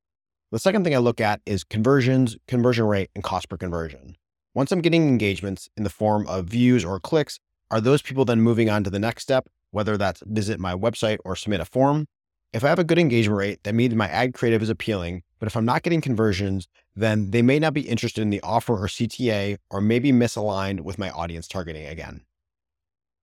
The 0.51 0.59
second 0.59 0.83
thing 0.85 0.95
I 0.95 0.99
look 0.99 1.19
at 1.19 1.41
is 1.45 1.65
conversions, 1.65 2.37
conversion 2.47 2.85
rate, 2.85 3.09
and 3.13 3.23
cost 3.23 3.49
per 3.49 3.57
conversion. 3.57 4.15
Once 4.53 4.71
I'm 4.71 4.81
getting 4.81 5.07
engagements 5.07 5.69
in 5.75 5.83
the 5.83 5.89
form 5.89 6.25
of 6.27 6.45
views 6.45 6.85
or 6.85 6.99
clicks, 6.99 7.39
are 7.69 7.81
those 7.81 8.01
people 8.01 8.25
then 8.25 8.41
moving 8.41 8.69
on 8.69 8.83
to 8.85 8.89
the 8.89 8.99
next 8.99 9.23
step, 9.23 9.47
whether 9.71 9.97
that's 9.97 10.23
visit 10.25 10.59
my 10.59 10.73
website 10.73 11.17
or 11.25 11.35
submit 11.35 11.59
a 11.59 11.65
form? 11.65 12.07
If 12.51 12.63
I 12.63 12.69
have 12.69 12.79
a 12.79 12.83
good 12.83 12.97
engagement 12.97 13.37
rate, 13.37 13.63
that 13.63 13.75
means 13.75 13.93
my 13.93 14.07
ad 14.07 14.33
creative 14.33 14.63
is 14.63 14.69
appealing. 14.69 15.21
But 15.37 15.47
if 15.47 15.55
I'm 15.55 15.65
not 15.65 15.83
getting 15.83 16.01
conversions, 16.01 16.67
then 16.95 17.29
they 17.29 17.43
may 17.43 17.59
not 17.59 17.75
be 17.75 17.81
interested 17.81 18.21
in 18.21 18.31
the 18.31 18.41
offer 18.41 18.73
or 18.73 18.87
CTA 18.87 19.57
or 19.69 19.81
maybe 19.81 20.11
misaligned 20.11 20.81
with 20.81 20.97
my 20.97 21.11
audience 21.11 21.47
targeting 21.47 21.85
again. 21.85 22.21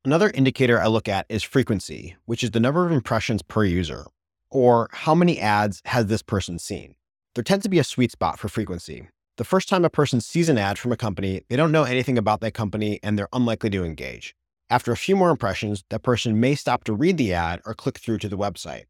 Another 0.05 0.31
indicator 0.31 0.81
I 0.81 0.87
look 0.87 1.09
at 1.09 1.27
is 1.29 1.43
frequency, 1.43 2.17
which 2.27 2.45
is 2.45 2.53
the 2.53 2.61
number 2.61 2.87
of 2.87 2.93
impressions 2.93 3.43
per 3.43 3.65
user, 3.65 4.07
or 4.49 4.89
how 4.93 5.17
many 5.17 5.41
ads 5.41 5.83
has 5.87 6.07
this 6.07 6.23
person 6.23 6.61
seen. 6.61 6.95
There 7.35 7.43
tends 7.43 7.65
to 7.65 7.69
be 7.69 7.81
a 7.81 7.85
sweet 7.85 8.13
spot 8.13 8.39
for 8.39 8.49
frequency. 8.49 9.09
The 9.39 9.45
first 9.45 9.69
time 9.69 9.85
a 9.85 9.91
person 9.91 10.21
sees 10.21 10.49
an 10.49 10.57
ad 10.57 10.79
from 10.79 10.93
a 10.93 10.97
company, 10.97 11.43
they 11.49 11.57
don't 11.57 11.73
know 11.73 11.83
anything 11.83 12.17
about 12.17 12.41
that 12.43 12.55
company 12.55 13.01
and 13.03 13.19
they're 13.19 13.29
unlikely 13.33 13.71
to 13.71 13.85
engage. 13.85 14.37
After 14.71 14.93
a 14.93 14.97
few 14.97 15.17
more 15.17 15.31
impressions, 15.31 15.83
that 15.91 16.05
person 16.05 16.39
may 16.39 16.55
stop 16.55 16.85
to 16.85 16.93
read 16.93 17.17
the 17.17 17.35
ad 17.35 17.61
or 17.67 17.75
click 17.75 17.99
through 17.99 18.19
to 18.19 18.29
the 18.29 18.39
website. 18.39 18.85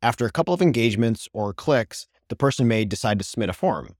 After 0.00 0.26
a 0.26 0.30
couple 0.30 0.54
of 0.54 0.62
engagements 0.62 1.28
or 1.32 1.52
clicks, 1.52 2.06
the 2.28 2.36
person 2.36 2.68
may 2.68 2.84
decide 2.84 3.18
to 3.18 3.24
submit 3.24 3.48
a 3.48 3.52
form. 3.52 3.96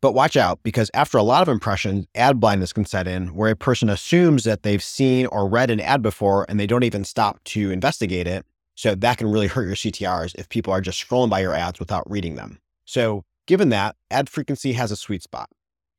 But 0.00 0.14
watch 0.14 0.36
out 0.36 0.60
because 0.62 0.90
after 0.94 1.18
a 1.18 1.22
lot 1.22 1.42
of 1.42 1.48
impressions, 1.48 2.06
ad 2.14 2.40
blindness 2.40 2.72
can 2.72 2.86
set 2.86 3.06
in 3.06 3.34
where 3.34 3.50
a 3.50 3.56
person 3.56 3.90
assumes 3.90 4.44
that 4.44 4.62
they've 4.62 4.82
seen 4.82 5.26
or 5.26 5.48
read 5.48 5.70
an 5.70 5.80
ad 5.80 6.00
before 6.00 6.46
and 6.48 6.58
they 6.58 6.66
don't 6.66 6.82
even 6.82 7.04
stop 7.04 7.42
to 7.44 7.70
investigate 7.70 8.26
it. 8.26 8.46
So 8.74 8.94
that 8.94 9.18
can 9.18 9.30
really 9.30 9.46
hurt 9.46 9.66
your 9.66 9.76
CTRs 9.76 10.34
if 10.34 10.48
people 10.48 10.72
are 10.72 10.80
just 10.80 11.02
scrolling 11.06 11.30
by 11.30 11.40
your 11.40 11.54
ads 11.54 11.78
without 11.78 12.10
reading 12.10 12.36
them. 12.36 12.58
So, 12.86 13.24
given 13.46 13.68
that, 13.68 13.96
ad 14.10 14.30
frequency 14.30 14.72
has 14.72 14.90
a 14.90 14.96
sweet 14.96 15.22
spot. 15.22 15.50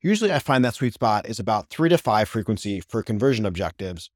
Usually 0.02 0.34
I 0.34 0.40
find 0.40 0.66
that 0.66 0.76
sweet 0.76 0.94
spot 0.94 1.28
is 1.28 1.40
about 1.40 1.70
three 1.70 1.90
to 1.90 1.98
five 1.98 2.28
frequency 2.28 2.80
for 2.80 3.02
conversion 3.02 3.46
objectives, 3.46 4.10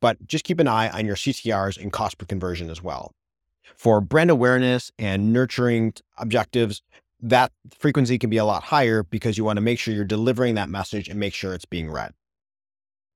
but 0.00 0.24
just 0.26 0.44
keep 0.44 0.58
an 0.60 0.68
eye 0.68 0.88
on 0.88 1.04
your 1.04 1.16
CTRs 1.16 1.80
and 1.80 1.92
cost 1.92 2.18
per 2.18 2.26
conversion 2.26 2.70
as 2.70 2.82
well. 2.82 3.12
For 3.76 4.00
brand 4.00 4.30
awareness 4.30 4.90
and 4.98 5.32
nurturing 5.32 5.94
objectives, 6.16 6.82
that 7.20 7.52
frequency 7.76 8.18
can 8.18 8.30
be 8.30 8.36
a 8.36 8.44
lot 8.44 8.64
higher 8.64 9.02
because 9.02 9.36
you 9.36 9.44
want 9.44 9.56
to 9.56 9.62
make 9.62 9.78
sure 9.78 9.94
you're 9.94 10.04
delivering 10.04 10.54
that 10.54 10.68
message 10.68 11.08
and 11.08 11.18
make 11.18 11.34
sure 11.34 11.54
it's 11.54 11.64
being 11.64 11.90
read. 11.90 12.12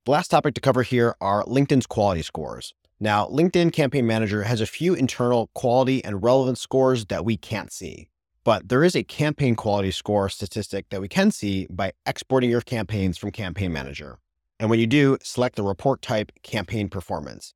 The 0.05 0.11
last 0.11 0.29
topic 0.29 0.55
to 0.55 0.61
cover 0.61 0.83
here 0.83 1.15
are 1.21 1.45
LinkedIn's 1.45 1.87
quality 1.87 2.23
scores. 2.23 2.75
Now, 2.99 3.27
LinkedIn 3.27 3.73
Campaign 3.73 4.07
Manager 4.07 4.43
has 4.45 4.61
a 4.61 4.67
few 4.67 4.95
internal 4.95 5.51
quality 5.55 6.05
and 6.05 6.23
relevance 6.23 6.61
scores 6.61 7.07
that 7.07 7.25
we 7.25 7.37
can't 7.37 7.73
see, 7.73 8.09
but 8.45 8.69
there 8.69 8.85
is 8.85 8.97
a 8.97 9.05
campaign 9.05 9.55
quality 9.55 9.91
score 9.91 10.29
statistic 10.29 10.89
that 10.91 11.01
we 11.01 11.09
can 11.09 11.31
see 11.31 11.67
by 11.71 11.93
exporting 12.07 12.51
your 12.51 12.61
campaigns 12.61 13.19
from 13.19 13.31
Campaign 13.31 13.73
Manager. 13.73 14.19
And 14.59 14.71
when 14.71 14.79
you 14.79 14.87
do, 14.87 15.19
select 15.23 15.57
the 15.57 15.63
report 15.63 16.03
type 16.03 16.31
campaign 16.43 16.89
performance. 16.89 17.55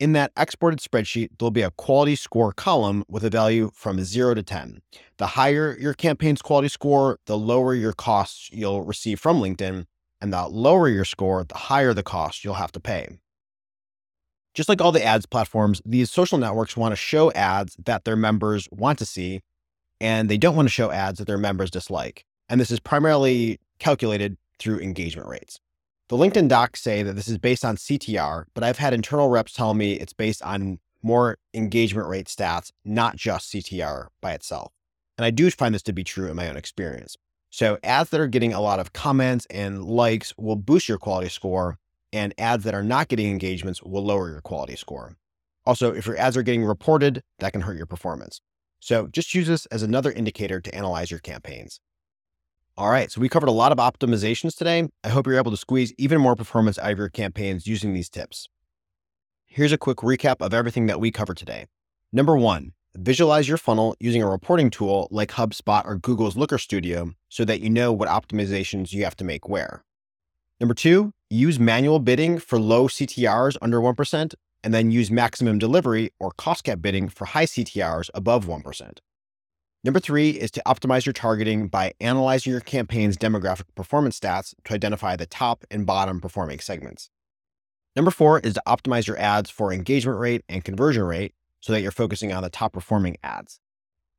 In 0.00 0.12
that 0.12 0.32
exported 0.36 0.80
spreadsheet, 0.80 1.30
there'll 1.38 1.52
be 1.52 1.62
a 1.62 1.70
quality 1.70 2.16
score 2.16 2.52
column 2.52 3.04
with 3.08 3.24
a 3.24 3.30
value 3.30 3.70
from 3.74 4.02
0 4.02 4.34
to 4.34 4.42
10. 4.42 4.82
The 5.18 5.28
higher 5.28 5.76
your 5.78 5.94
campaign's 5.94 6.42
quality 6.42 6.68
score, 6.68 7.20
the 7.26 7.38
lower 7.38 7.74
your 7.74 7.92
costs 7.92 8.50
you'll 8.52 8.82
receive 8.82 9.20
from 9.20 9.40
LinkedIn, 9.40 9.84
and 10.20 10.32
the 10.32 10.48
lower 10.48 10.88
your 10.88 11.04
score, 11.04 11.44
the 11.44 11.54
higher 11.54 11.94
the 11.94 12.02
cost 12.02 12.44
you'll 12.44 12.54
have 12.54 12.72
to 12.72 12.80
pay. 12.80 13.06
Just 14.52 14.68
like 14.68 14.80
all 14.80 14.92
the 14.92 15.04
ads 15.04 15.26
platforms, 15.26 15.80
these 15.84 16.10
social 16.10 16.38
networks 16.38 16.76
want 16.76 16.92
to 16.92 16.96
show 16.96 17.30
ads 17.32 17.76
that 17.84 18.04
their 18.04 18.16
members 18.16 18.68
want 18.72 18.98
to 18.98 19.06
see, 19.06 19.42
and 20.00 20.28
they 20.28 20.38
don't 20.38 20.56
want 20.56 20.66
to 20.66 20.72
show 20.72 20.90
ads 20.90 21.18
that 21.18 21.26
their 21.26 21.38
members 21.38 21.70
dislike. 21.70 22.24
And 22.48 22.60
this 22.60 22.70
is 22.72 22.80
primarily 22.80 23.60
calculated 23.78 24.36
through 24.58 24.80
engagement 24.80 25.28
rates. 25.28 25.60
The 26.10 26.16
LinkedIn 26.16 26.48
docs 26.48 26.82
say 26.82 27.02
that 27.02 27.14
this 27.14 27.28
is 27.28 27.38
based 27.38 27.64
on 27.64 27.76
CTR, 27.76 28.44
but 28.52 28.62
I've 28.62 28.76
had 28.76 28.92
internal 28.92 29.30
reps 29.30 29.54
tell 29.54 29.72
me 29.72 29.94
it's 29.94 30.12
based 30.12 30.42
on 30.42 30.78
more 31.02 31.38
engagement 31.54 32.08
rate 32.08 32.26
stats, 32.26 32.70
not 32.84 33.16
just 33.16 33.50
CTR 33.50 34.08
by 34.20 34.32
itself. 34.32 34.72
And 35.16 35.24
I 35.24 35.30
do 35.30 35.50
find 35.50 35.74
this 35.74 35.82
to 35.84 35.94
be 35.94 36.04
true 36.04 36.28
in 36.28 36.36
my 36.36 36.48
own 36.48 36.58
experience. 36.58 37.16
So 37.48 37.78
ads 37.82 38.10
that 38.10 38.20
are 38.20 38.26
getting 38.26 38.52
a 38.52 38.60
lot 38.60 38.80
of 38.80 38.92
comments 38.92 39.46
and 39.48 39.84
likes 39.84 40.34
will 40.36 40.56
boost 40.56 40.88
your 40.90 40.98
quality 40.98 41.30
score, 41.30 41.78
and 42.12 42.34
ads 42.36 42.64
that 42.64 42.74
are 42.74 42.84
not 42.84 43.08
getting 43.08 43.30
engagements 43.30 43.82
will 43.82 44.04
lower 44.04 44.28
your 44.28 44.42
quality 44.42 44.76
score. 44.76 45.16
Also, 45.64 45.94
if 45.94 46.04
your 46.06 46.18
ads 46.18 46.36
are 46.36 46.42
getting 46.42 46.64
reported, 46.64 47.22
that 47.38 47.52
can 47.52 47.62
hurt 47.62 47.78
your 47.78 47.86
performance. 47.86 48.42
So 48.78 49.06
just 49.06 49.34
use 49.34 49.46
this 49.46 49.64
as 49.66 49.82
another 49.82 50.12
indicator 50.12 50.60
to 50.60 50.74
analyze 50.74 51.10
your 51.10 51.20
campaigns. 51.20 51.80
All 52.76 52.90
right, 52.90 53.08
so 53.08 53.20
we 53.20 53.28
covered 53.28 53.48
a 53.48 53.52
lot 53.52 53.70
of 53.70 53.78
optimizations 53.78 54.56
today. 54.56 54.88
I 55.04 55.08
hope 55.08 55.28
you're 55.28 55.38
able 55.38 55.52
to 55.52 55.56
squeeze 55.56 55.92
even 55.96 56.20
more 56.20 56.34
performance 56.34 56.76
out 56.76 56.90
of 56.90 56.98
your 56.98 57.08
campaigns 57.08 57.68
using 57.68 57.94
these 57.94 58.08
tips. 58.08 58.48
Here's 59.44 59.70
a 59.70 59.78
quick 59.78 59.98
recap 59.98 60.44
of 60.44 60.52
everything 60.52 60.86
that 60.86 60.98
we 60.98 61.12
covered 61.12 61.36
today. 61.36 61.66
Number 62.12 62.36
one, 62.36 62.72
visualize 62.96 63.46
your 63.46 63.58
funnel 63.58 63.94
using 64.00 64.24
a 64.24 64.28
reporting 64.28 64.70
tool 64.70 65.06
like 65.12 65.30
HubSpot 65.30 65.84
or 65.84 65.98
Google's 65.98 66.36
Looker 66.36 66.58
Studio 66.58 67.12
so 67.28 67.44
that 67.44 67.60
you 67.60 67.70
know 67.70 67.92
what 67.92 68.08
optimizations 68.08 68.92
you 68.92 69.04
have 69.04 69.14
to 69.18 69.24
make 69.24 69.48
where. 69.48 69.84
Number 70.58 70.74
two, 70.74 71.12
use 71.30 71.60
manual 71.60 72.00
bidding 72.00 72.40
for 72.40 72.58
low 72.58 72.88
CTRs 72.88 73.56
under 73.62 73.80
1%, 73.80 74.34
and 74.64 74.74
then 74.74 74.90
use 74.90 75.12
maximum 75.12 75.60
delivery 75.60 76.10
or 76.18 76.32
cost 76.32 76.64
cap 76.64 76.80
bidding 76.80 77.08
for 77.08 77.26
high 77.26 77.46
CTRs 77.46 78.10
above 78.14 78.46
1%. 78.46 78.98
Number 79.84 80.00
three 80.00 80.30
is 80.30 80.50
to 80.52 80.62
optimize 80.66 81.04
your 81.04 81.12
targeting 81.12 81.68
by 81.68 81.92
analyzing 82.00 82.50
your 82.50 82.62
campaign's 82.62 83.18
demographic 83.18 83.66
performance 83.74 84.18
stats 84.18 84.54
to 84.64 84.72
identify 84.72 85.14
the 85.14 85.26
top 85.26 85.62
and 85.70 85.84
bottom 85.84 86.22
performing 86.22 86.58
segments. 86.58 87.10
Number 87.94 88.10
four 88.10 88.40
is 88.40 88.54
to 88.54 88.62
optimize 88.66 89.06
your 89.06 89.18
ads 89.18 89.50
for 89.50 89.74
engagement 89.74 90.18
rate 90.18 90.42
and 90.48 90.64
conversion 90.64 91.02
rate 91.02 91.34
so 91.60 91.70
that 91.74 91.82
you're 91.82 91.90
focusing 91.90 92.32
on 92.32 92.42
the 92.42 92.48
top 92.48 92.72
performing 92.72 93.18
ads. 93.22 93.60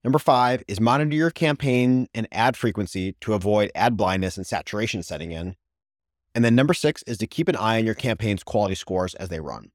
Number 0.03 0.19
five 0.19 0.63
is 0.67 0.79
monitor 0.79 1.15
your 1.15 1.31
campaign 1.31 2.07
and 2.13 2.27
ad 2.31 2.55
frequency 2.55 3.15
to 3.21 3.33
avoid 3.33 3.71
ad 3.73 3.97
blindness 3.97 4.37
and 4.37 4.45
saturation 4.45 5.01
setting 5.01 5.31
in. 5.31 5.55
And 6.35 6.45
then 6.45 6.53
number 6.53 6.75
six 6.75 7.01
is 7.07 7.17
to 7.17 7.27
keep 7.27 7.47
an 7.47 7.55
eye 7.55 7.79
on 7.79 7.85
your 7.85 7.95
campaign's 7.95 8.43
quality 8.43 8.75
scores 8.75 9.15
as 9.15 9.29
they 9.29 9.39
run. 9.39 9.71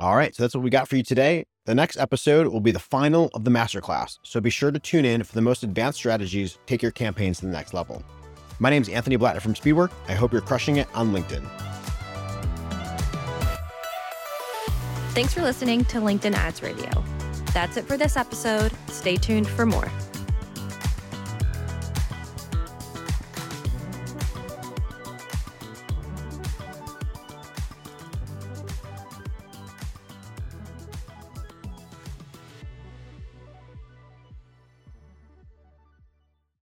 All 0.00 0.16
right, 0.16 0.34
so 0.34 0.42
that's 0.42 0.56
what 0.56 0.64
we 0.64 0.70
got 0.70 0.88
for 0.88 0.96
you 0.96 1.04
today. 1.04 1.44
The 1.66 1.74
next 1.74 1.96
episode 1.96 2.48
will 2.48 2.60
be 2.60 2.72
the 2.72 2.78
final 2.78 3.30
of 3.32 3.44
the 3.44 3.50
masterclass, 3.50 4.18
so 4.22 4.38
be 4.38 4.50
sure 4.50 4.70
to 4.70 4.78
tune 4.78 5.06
in 5.06 5.24
for 5.24 5.32
the 5.32 5.40
most 5.40 5.62
advanced 5.62 5.96
strategies 5.96 6.58
take 6.66 6.82
your 6.82 6.90
campaigns 6.90 7.40
to 7.40 7.46
the 7.46 7.52
next 7.52 7.72
level. 7.72 8.02
My 8.58 8.68
name 8.68 8.82
is 8.82 8.90
Anthony 8.90 9.16
Blatner 9.16 9.40
from 9.40 9.54
Speedwork. 9.54 9.90
I 10.06 10.12
hope 10.12 10.30
you're 10.30 10.42
crushing 10.42 10.76
it 10.76 10.88
on 10.92 11.14
LinkedIn. 11.14 11.42
Thanks 15.14 15.32
for 15.32 15.40
listening 15.40 15.86
to 15.86 16.00
LinkedIn 16.00 16.34
Ads 16.34 16.62
Radio. 16.62 17.02
That's 17.54 17.78
it 17.78 17.86
for 17.86 17.96
this 17.96 18.18
episode. 18.18 18.70
Stay 18.88 19.16
tuned 19.16 19.48
for 19.48 19.64
more. 19.64 19.90